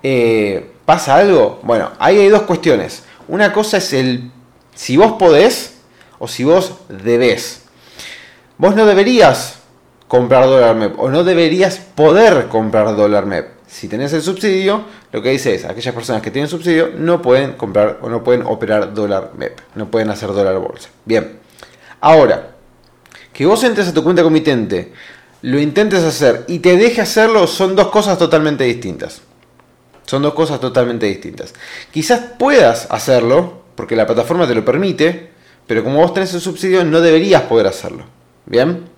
Eh, 0.02 0.73
¿Pasa 0.84 1.16
algo? 1.16 1.60
Bueno, 1.62 1.92
ahí 1.98 2.18
hay 2.18 2.28
dos 2.28 2.42
cuestiones. 2.42 3.04
Una 3.26 3.52
cosa 3.52 3.78
es 3.78 3.92
el 3.92 4.30
si 4.74 4.96
vos 4.96 5.12
podés 5.12 5.74
o 6.18 6.28
si 6.28 6.44
vos 6.44 6.74
debés. 6.88 7.62
Vos 8.58 8.76
no 8.76 8.84
deberías 8.84 9.58
comprar 10.08 10.44
dólar 10.46 10.76
MEP 10.76 10.98
o 10.98 11.10
no 11.10 11.24
deberías 11.24 11.78
poder 11.78 12.48
comprar 12.48 12.94
dólar 12.96 13.26
MEP. 13.26 13.48
Si 13.66 13.88
tenés 13.88 14.12
el 14.12 14.22
subsidio, 14.22 14.84
lo 15.10 15.22
que 15.22 15.30
dice 15.30 15.54
es, 15.54 15.64
aquellas 15.64 15.94
personas 15.94 16.22
que 16.22 16.30
tienen 16.30 16.48
subsidio 16.48 16.90
no 16.96 17.20
pueden 17.20 17.54
comprar 17.54 17.98
o 18.02 18.08
no 18.08 18.22
pueden 18.22 18.42
operar 18.46 18.94
dólar 18.94 19.32
MEP, 19.36 19.58
no 19.74 19.90
pueden 19.90 20.10
hacer 20.10 20.28
dólar 20.32 20.58
bolsa. 20.58 20.90
Bien, 21.04 21.40
ahora, 22.00 22.50
que 23.32 23.46
vos 23.46 23.64
entres 23.64 23.88
a 23.88 23.94
tu 23.94 24.04
cuenta 24.04 24.22
comitente, 24.22 24.92
lo 25.42 25.58
intentes 25.58 26.04
hacer 26.04 26.44
y 26.46 26.60
te 26.60 26.76
deje 26.76 27.00
hacerlo 27.00 27.46
son 27.46 27.74
dos 27.74 27.88
cosas 27.88 28.16
totalmente 28.16 28.64
distintas. 28.64 29.22
Son 30.06 30.22
dos 30.22 30.34
cosas 30.34 30.60
totalmente 30.60 31.06
distintas. 31.06 31.54
Quizás 31.92 32.20
puedas 32.38 32.86
hacerlo, 32.90 33.62
porque 33.74 33.96
la 33.96 34.06
plataforma 34.06 34.46
te 34.46 34.54
lo 34.54 34.64
permite, 34.64 35.30
pero 35.66 35.82
como 35.82 36.00
vos 36.00 36.14
tenés 36.14 36.34
el 36.34 36.40
subsidio 36.40 36.84
no 36.84 37.00
deberías 37.00 37.42
poder 37.42 37.66
hacerlo. 37.66 38.04
¿Bien? 38.46 38.94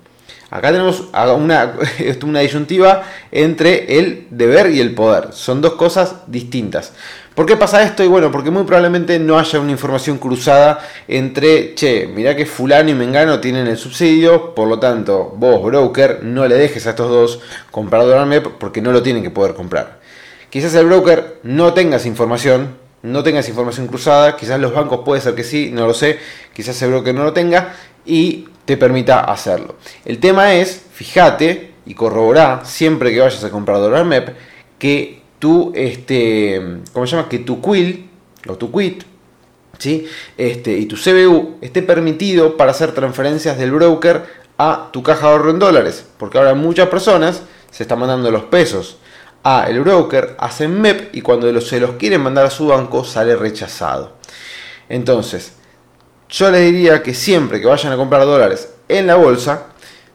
Acá 0.50 0.70
tenemos 0.70 1.04
una, 1.12 1.74
una 2.24 2.40
disyuntiva 2.40 3.02
entre 3.32 3.98
el 3.98 4.26
deber 4.30 4.70
y 4.70 4.80
el 4.80 4.94
poder. 4.94 5.32
Son 5.32 5.60
dos 5.60 5.74
cosas 5.74 6.16
distintas. 6.28 6.92
¿Por 7.34 7.44
qué 7.44 7.56
pasa 7.56 7.82
esto? 7.82 8.02
Y 8.02 8.06
bueno, 8.06 8.32
porque 8.32 8.50
muy 8.50 8.64
probablemente 8.64 9.18
no 9.18 9.38
haya 9.38 9.60
una 9.60 9.72
información 9.72 10.16
cruzada 10.16 10.78
entre, 11.06 11.74
che, 11.74 12.06
mirá 12.06 12.34
que 12.34 12.46
fulano 12.46 12.88
y 12.88 12.94
mengano 12.94 13.40
tienen 13.40 13.66
el 13.66 13.76
subsidio, 13.76 14.54
por 14.54 14.68
lo 14.68 14.78
tanto, 14.78 15.34
vos, 15.36 15.62
broker, 15.62 16.22
no 16.22 16.46
le 16.48 16.54
dejes 16.54 16.86
a 16.86 16.90
estos 16.90 17.10
dos 17.10 17.40
comprar 17.70 18.04
dólar 18.04 18.42
porque 18.58 18.80
no 18.80 18.90
lo 18.90 19.02
tienen 19.02 19.22
que 19.22 19.30
poder 19.30 19.54
comprar. 19.54 19.98
Quizás 20.56 20.74
el 20.74 20.86
broker 20.86 21.40
no 21.42 21.74
tengas 21.74 22.06
información, 22.06 22.78
no 23.02 23.22
tengas 23.22 23.46
información 23.46 23.88
cruzada, 23.88 24.38
quizás 24.38 24.58
los 24.58 24.72
bancos 24.72 25.00
puede 25.04 25.20
ser 25.20 25.34
que 25.34 25.44
sí, 25.44 25.68
no 25.70 25.86
lo 25.86 25.92
sé, 25.92 26.18
quizás 26.54 26.80
el 26.80 26.92
broker 26.92 27.14
no 27.14 27.24
lo 27.24 27.34
tenga 27.34 27.74
y 28.06 28.48
te 28.64 28.78
permita 28.78 29.20
hacerlo. 29.20 29.74
El 30.06 30.18
tema 30.18 30.54
es, 30.54 30.80
fíjate 30.94 31.74
y 31.84 31.92
corrobora 31.92 32.62
siempre 32.64 33.12
que 33.12 33.20
vayas 33.20 33.44
a 33.44 33.50
comprar 33.50 33.80
dólar 33.80 34.06
MEP 34.06 34.30
que 34.78 35.20
tu, 35.38 35.72
este, 35.74 36.78
¿cómo 36.94 37.06
se 37.06 37.16
llama? 37.16 37.28
Que 37.28 37.40
tu 37.40 37.60
quill 37.60 38.08
o 38.48 38.54
tu 38.54 38.72
quit 38.72 39.04
¿sí? 39.76 40.06
este, 40.38 40.78
y 40.78 40.86
tu 40.86 40.96
CBU 40.96 41.58
esté 41.60 41.82
permitido 41.82 42.56
para 42.56 42.70
hacer 42.70 42.92
transferencias 42.92 43.58
del 43.58 43.72
broker 43.72 44.24
a 44.56 44.88
tu 44.90 45.02
caja 45.02 45.26
de 45.26 45.32
ahorro 45.34 45.50
en 45.50 45.58
dólares, 45.58 46.06
porque 46.16 46.38
ahora 46.38 46.54
muchas 46.54 46.88
personas 46.88 47.42
se 47.70 47.82
están 47.82 47.98
mandando 47.98 48.30
los 48.30 48.44
pesos 48.44 48.96
a 49.48 49.68
el 49.68 49.78
broker, 49.78 50.34
hacen 50.40 50.80
MEP 50.80 51.14
y 51.14 51.20
cuando 51.20 51.60
se 51.60 51.78
los 51.78 51.92
quieren 51.92 52.20
mandar 52.20 52.46
a 52.46 52.50
su 52.50 52.66
banco 52.66 53.04
sale 53.04 53.36
rechazado. 53.36 54.16
Entonces, 54.88 55.52
yo 56.28 56.50
les 56.50 56.64
diría 56.72 57.00
que 57.00 57.14
siempre 57.14 57.60
que 57.60 57.68
vayan 57.68 57.92
a 57.92 57.96
comprar 57.96 58.22
dólares 58.24 58.70
en 58.88 59.06
la 59.06 59.14
bolsa, 59.14 59.66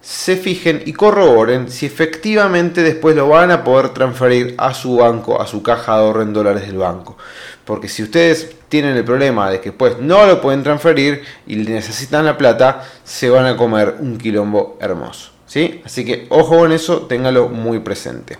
se 0.01 0.35
fijen 0.35 0.83
y 0.85 0.91
corroboren 0.91 1.71
si 1.71 1.85
efectivamente 1.85 2.83
después 2.83 3.15
lo 3.15 3.29
van 3.29 3.51
a 3.51 3.63
poder 3.63 3.89
transferir 3.89 4.53
a 4.57 4.73
su 4.73 4.97
banco, 4.97 5.41
a 5.41 5.47
su 5.47 5.63
caja 5.63 5.95
de 5.95 6.01
ahorro 6.01 6.23
en 6.23 6.33
dólares 6.33 6.67
del 6.67 6.77
banco. 6.77 7.17
Porque 7.63 7.87
si 7.87 8.03
ustedes 8.03 8.53
tienen 8.67 8.97
el 8.97 9.05
problema 9.05 9.49
de 9.49 9.61
que 9.61 9.71
pues 9.71 9.97
no 9.97 10.25
lo 10.25 10.41
pueden 10.41 10.61
transferir 10.61 11.23
y 11.47 11.55
necesitan 11.55 12.25
la 12.25 12.37
plata, 12.37 12.83
se 13.05 13.29
van 13.29 13.45
a 13.45 13.55
comer 13.55 13.95
un 13.99 14.17
quilombo 14.17 14.77
hermoso. 14.81 15.31
¿sí? 15.45 15.81
Así 15.85 16.03
que 16.03 16.25
ojo 16.27 16.57
con 16.57 16.73
eso, 16.73 17.03
téngalo 17.03 17.47
muy 17.47 17.79
presente. 17.79 18.37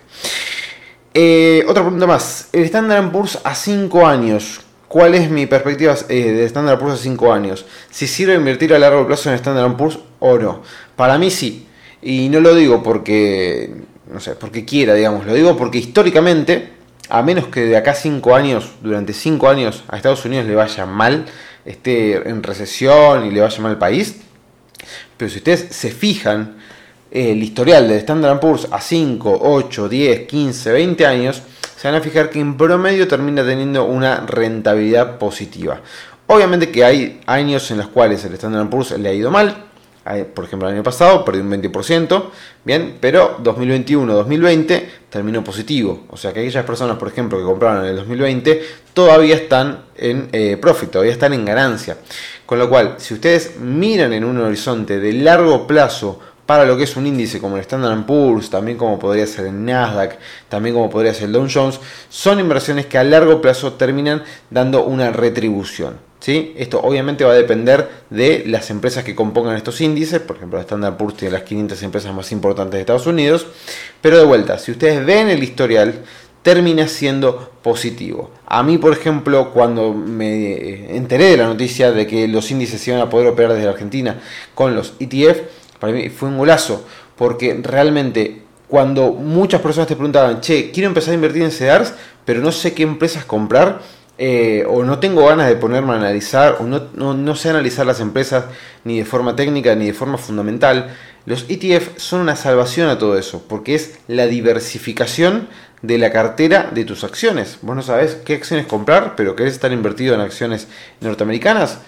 Eh, 1.14 1.64
otra 1.68 1.82
pregunta 1.82 2.06
más. 2.06 2.48
El 2.52 2.64
Standard 2.64 3.10
Poor's 3.10 3.38
a 3.44 3.54
5 3.54 4.06
años. 4.06 4.62
¿Cuál 4.88 5.14
es 5.14 5.30
mi 5.30 5.46
perspectiva 5.46 5.94
eh, 6.08 6.32
de 6.32 6.44
Standard 6.46 6.78
Poor's 6.78 7.00
a 7.00 7.02
5 7.02 7.32
años? 7.32 7.66
Si 7.90 8.06
sirve 8.06 8.34
invertir 8.34 8.72
a 8.72 8.78
largo 8.78 9.06
plazo 9.06 9.28
en 9.28 9.36
Standard 9.36 9.76
Poor's 9.76 9.98
o 10.20 10.38
no. 10.38 10.62
Para 10.96 11.18
mí 11.18 11.30
sí. 11.30 11.66
Y 12.00 12.28
no 12.30 12.40
lo 12.40 12.54
digo 12.54 12.82
porque, 12.82 13.74
no 14.10 14.20
sé, 14.20 14.36
porque 14.36 14.64
quiera, 14.64 14.94
digamos. 14.94 15.26
Lo 15.26 15.34
digo 15.34 15.56
porque 15.56 15.78
históricamente, 15.78 16.70
a 17.10 17.22
menos 17.22 17.48
que 17.48 17.60
de 17.60 17.76
acá 17.76 17.94
5 17.94 18.34
años, 18.34 18.72
durante 18.80 19.12
5 19.12 19.48
años, 19.48 19.84
a 19.88 19.96
Estados 19.96 20.24
Unidos 20.24 20.46
le 20.46 20.54
vaya 20.54 20.86
mal, 20.86 21.26
esté 21.66 22.28
en 22.28 22.42
recesión 22.42 23.26
y 23.26 23.30
le 23.30 23.42
vaya 23.42 23.60
mal 23.60 23.72
el 23.72 23.78
país. 23.78 24.16
Pero 25.18 25.30
si 25.30 25.38
ustedes 25.38 25.66
se 25.70 25.90
fijan 25.90 26.56
el 27.12 27.42
historial 27.42 27.88
de 27.88 27.98
Standard 27.98 28.40
Poor's 28.40 28.68
a 28.70 28.80
5, 28.80 29.38
8, 29.42 29.88
10, 29.88 30.26
15, 30.26 30.72
20 30.72 31.06
años, 31.06 31.42
se 31.76 31.88
van 31.88 31.96
a 31.96 32.00
fijar 32.00 32.30
que 32.30 32.40
en 32.40 32.56
promedio 32.56 33.06
termina 33.06 33.44
teniendo 33.44 33.84
una 33.84 34.24
rentabilidad 34.26 35.18
positiva. 35.18 35.80
Obviamente 36.26 36.70
que 36.70 36.84
hay 36.84 37.20
años 37.26 37.70
en 37.70 37.78
los 37.78 37.88
cuales 37.88 38.24
el 38.24 38.34
Standard 38.34 38.70
Poor's 38.70 38.98
le 38.98 39.08
ha 39.08 39.12
ido 39.12 39.30
mal, 39.30 39.72
por 40.34 40.44
ejemplo, 40.44 40.68
el 40.68 40.74
año 40.74 40.82
pasado 40.82 41.24
perdió 41.24 41.42
un 41.42 41.50
20%, 41.50 42.24
bien, 42.64 42.96
pero 43.00 43.38
2021-2020 43.38 44.82
terminó 45.08 45.44
positivo. 45.44 46.06
O 46.10 46.16
sea 46.16 46.32
que 46.32 46.40
aquellas 46.40 46.64
personas, 46.64 46.96
por 46.96 47.08
ejemplo, 47.08 47.38
que 47.38 47.44
compraron 47.44 47.84
en 47.84 47.90
el 47.90 47.96
2020, 47.96 48.62
todavía 48.94 49.36
están 49.36 49.84
en 49.96 50.28
eh, 50.32 50.56
profit, 50.60 50.90
todavía 50.90 51.12
están 51.12 51.34
en 51.34 51.44
ganancia. 51.44 51.98
Con 52.44 52.58
lo 52.58 52.68
cual, 52.68 52.96
si 52.98 53.14
ustedes 53.14 53.58
miran 53.60 54.12
en 54.12 54.24
un 54.24 54.38
horizonte 54.38 54.98
de 54.98 55.12
largo 55.12 55.66
plazo 55.66 56.18
para 56.46 56.64
lo 56.64 56.76
que 56.76 56.84
es 56.84 56.96
un 56.96 57.06
índice 57.06 57.40
como 57.40 57.56
el 57.56 57.62
Standard 57.62 58.04
Poor's, 58.04 58.50
también 58.50 58.76
como 58.76 58.98
podría 58.98 59.26
ser 59.26 59.46
el 59.46 59.64
Nasdaq, 59.64 60.18
también 60.48 60.74
como 60.74 60.90
podría 60.90 61.14
ser 61.14 61.24
el 61.24 61.32
Dow 61.32 61.46
Jones, 61.52 61.78
son 62.08 62.40
inversiones 62.40 62.86
que 62.86 62.98
a 62.98 63.04
largo 63.04 63.40
plazo 63.40 63.74
terminan 63.74 64.22
dando 64.50 64.84
una 64.84 65.10
retribución. 65.10 66.12
Esto 66.24 66.80
obviamente 66.80 67.24
va 67.24 67.32
a 67.32 67.34
depender 67.34 67.88
de 68.08 68.44
las 68.46 68.70
empresas 68.70 69.02
que 69.02 69.14
compongan 69.14 69.56
estos 69.56 69.80
índices, 69.80 70.20
por 70.20 70.36
ejemplo, 70.36 70.60
Standard 70.60 70.96
Poor's 70.96 71.16
tiene 71.16 71.32
las 71.32 71.42
500 71.42 71.82
empresas 71.82 72.14
más 72.14 72.30
importantes 72.30 72.74
de 72.74 72.80
Estados 72.80 73.08
Unidos, 73.08 73.46
pero 74.00 74.18
de 74.18 74.24
vuelta, 74.24 74.56
si 74.58 74.70
ustedes 74.70 75.04
ven 75.04 75.28
el 75.30 75.42
historial, 75.42 75.94
termina 76.42 76.86
siendo 76.86 77.52
positivo. 77.62 78.30
A 78.46 78.62
mí, 78.62 78.78
por 78.78 78.92
ejemplo, 78.92 79.50
cuando 79.52 79.92
me 79.92 80.96
enteré 80.96 81.30
de 81.30 81.36
la 81.38 81.46
noticia 81.46 81.90
de 81.90 82.06
que 82.06 82.28
los 82.28 82.50
índices 82.52 82.86
iban 82.86 83.00
a 83.00 83.10
poder 83.10 83.26
operar 83.26 83.54
desde 83.54 83.68
Argentina 83.68 84.20
con 84.54 84.76
los 84.76 84.94
ETF, 85.00 85.40
para 85.82 85.92
mí 85.92 86.10
fue 86.10 86.28
un 86.28 86.38
golazo, 86.38 86.86
porque 87.16 87.58
realmente 87.60 88.42
cuando 88.68 89.10
muchas 89.10 89.60
personas 89.60 89.88
te 89.88 89.96
preguntaban, 89.96 90.40
che, 90.40 90.70
quiero 90.70 90.86
empezar 90.86 91.10
a 91.10 91.14
invertir 91.16 91.42
en 91.42 91.50
CEDARS, 91.50 91.92
pero 92.24 92.40
no 92.40 92.52
sé 92.52 92.72
qué 92.72 92.84
empresas 92.84 93.24
comprar, 93.24 93.80
eh, 94.16 94.64
o 94.68 94.84
no 94.84 95.00
tengo 95.00 95.26
ganas 95.26 95.48
de 95.48 95.56
ponerme 95.56 95.94
a 95.94 95.96
analizar, 95.96 96.58
o 96.60 96.64
no, 96.64 97.34
sé 97.34 97.50
analizar 97.50 97.84
las 97.84 97.98
empresas 97.98 98.44
ni 98.84 98.98
de 98.98 99.04
forma 99.04 99.34
técnica 99.34 99.74
ni 99.74 99.86
de 99.86 99.92
forma 99.92 100.18
fundamental, 100.18 100.94
los 101.26 101.46
ETF 101.48 101.98
son 101.98 102.20
una 102.20 102.36
salvación 102.36 102.88
a 102.88 102.96
todo 102.96 103.18
eso, 103.18 103.44
porque 103.48 103.74
es 103.74 103.98
la 104.06 104.26
diversificación 104.26 105.48
de 105.82 105.98
la 105.98 106.12
cartera 106.12 106.70
de 106.72 106.84
tus 106.84 107.02
acciones. 107.02 107.58
Vos 107.62 107.74
no 107.74 107.82
sabés 107.82 108.14
qué 108.24 108.34
acciones 108.34 108.66
comprar, 108.66 109.16
pero 109.16 109.34
querés 109.34 109.54
estar 109.54 109.72
invertido 109.72 110.14
en 110.14 110.20
acciones 110.20 110.68
norteamericanas, 111.00 111.80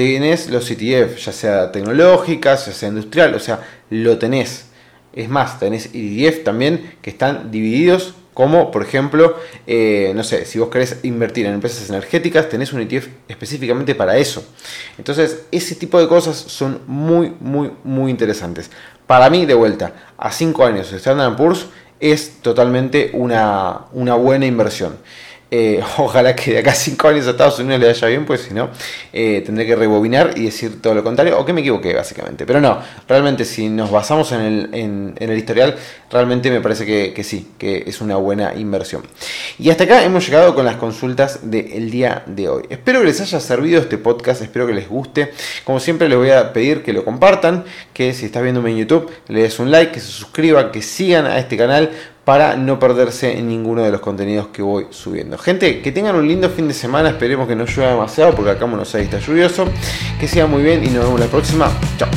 tenés 0.00 0.48
los 0.48 0.70
ETF, 0.70 1.18
ya 1.18 1.32
sea 1.32 1.72
tecnológicas, 1.72 2.66
ya 2.66 2.72
sea 2.72 2.88
industrial, 2.88 3.34
o 3.34 3.38
sea, 3.38 3.60
lo 3.90 4.16
tenés. 4.16 4.66
Es 5.12 5.28
más, 5.28 5.58
tenés 5.58 5.90
ETF 5.92 6.44
también 6.44 6.94
que 7.02 7.10
están 7.10 7.50
divididos 7.50 8.14
como, 8.32 8.70
por 8.70 8.82
ejemplo, 8.82 9.36
eh, 9.66 10.12
no 10.14 10.24
sé, 10.24 10.46
si 10.46 10.58
vos 10.58 10.70
querés 10.70 11.00
invertir 11.02 11.44
en 11.44 11.52
empresas 11.52 11.90
energéticas, 11.90 12.48
tenés 12.48 12.72
un 12.72 12.80
ETF 12.80 13.08
específicamente 13.28 13.94
para 13.94 14.16
eso. 14.16 14.42
Entonces, 14.96 15.42
ese 15.50 15.74
tipo 15.74 16.00
de 16.00 16.08
cosas 16.08 16.36
son 16.38 16.80
muy, 16.86 17.34
muy, 17.40 17.70
muy 17.84 18.10
interesantes. 18.10 18.70
Para 19.06 19.28
mí, 19.28 19.44
de 19.44 19.52
vuelta, 19.52 19.92
a 20.16 20.32
5 20.32 20.64
años, 20.64 20.90
Standard 20.92 21.36
Poor's 21.36 21.66
es 21.98 22.38
totalmente 22.40 23.10
una, 23.12 23.82
una 23.92 24.14
buena 24.14 24.46
inversión. 24.46 24.96
Eh, 25.50 25.82
ojalá 25.98 26.36
que 26.36 26.52
de 26.52 26.58
acá 26.58 26.70
a 26.70 26.74
5 26.74 27.08
años 27.08 27.26
a 27.26 27.30
Estados 27.30 27.58
Unidos 27.58 27.80
le 27.80 27.86
vaya 27.86 28.08
bien, 28.08 28.24
pues 28.24 28.42
si 28.42 28.54
no, 28.54 28.70
eh, 29.12 29.42
tendré 29.44 29.66
que 29.66 29.74
rebobinar 29.74 30.34
y 30.36 30.44
decir 30.44 30.80
todo 30.80 30.94
lo 30.94 31.02
contrario, 31.02 31.38
o 31.38 31.44
que 31.44 31.52
me 31.52 31.60
equivoqué 31.60 31.94
básicamente. 31.94 32.46
Pero 32.46 32.60
no, 32.60 32.80
realmente 33.08 33.44
si 33.44 33.68
nos 33.68 33.90
basamos 33.90 34.32
en 34.32 35.14
el, 35.18 35.38
historial, 35.38 35.76
realmente 36.10 36.50
me 36.50 36.60
parece 36.60 36.86
que, 36.86 37.24
sí, 37.24 37.52
que 37.58 37.84
es 37.86 38.00
una 38.00 38.16
buena 38.16 38.54
inversión. 38.54 39.02
Y 39.58 39.70
hasta 39.70 39.84
acá 39.84 40.04
hemos 40.04 40.24
llegado 40.26 40.54
con 40.54 40.64
las 40.64 40.76
consultas 40.76 41.50
del 41.50 41.90
día 41.90 42.22
de 42.26 42.48
hoy. 42.48 42.64
Espero 42.70 43.00
que 43.00 43.06
les 43.06 43.20
haya 43.20 43.40
servido 43.40 43.80
este 43.80 43.98
podcast, 43.98 44.42
espero 44.42 44.66
que 44.66 44.74
les 44.74 44.88
guste. 44.88 45.32
Como 45.64 45.80
siempre 45.80 46.08
les 46.08 46.18
voy 46.18 46.30
a 46.30 46.52
pedir 46.52 46.82
que 46.82 46.92
lo 46.92 47.04
compartan, 47.04 47.64
que 47.92 48.12
si 48.14 48.26
estás 48.26 48.42
viéndome 48.42 48.70
en 48.70 48.78
YouTube, 48.78 49.10
le 49.28 49.42
des 49.42 49.58
un 49.58 49.70
like, 49.70 49.92
que 49.92 50.00
se 50.00 50.08
suscriban, 50.08 50.70
que 50.70 50.82
sigan 50.82 51.26
a 51.26 51.38
este 51.38 51.56
canal 51.56 51.90
para 52.24 52.56
no 52.56 52.78
perderse 52.78 53.38
en 53.38 53.48
ninguno 53.48 53.82
de 53.82 53.90
los 53.90 54.00
contenidos 54.00 54.48
que 54.48 54.62
voy 54.62 54.86
subiendo. 54.90 55.38
Gente, 55.38 55.80
que 55.80 55.92
tengan 55.92 56.16
un 56.16 56.28
lindo 56.28 56.48
fin 56.50 56.68
de 56.68 56.74
semana, 56.74 57.10
esperemos 57.10 57.48
que 57.48 57.56
no 57.56 57.64
llueva 57.64 57.92
demasiado 57.92 58.34
porque 58.34 58.50
acá 58.50 58.64
en 58.64 58.70
Buenos 58.70 58.94
Aires 58.94 59.12
está 59.12 59.26
lluvioso. 59.26 59.64
Que 60.18 60.28
sigan 60.28 60.50
muy 60.50 60.62
bien 60.62 60.84
y 60.84 60.88
nos 60.88 61.04
vemos 61.04 61.20
la 61.20 61.26
próxima. 61.26 61.70
Chao. 61.98 62.08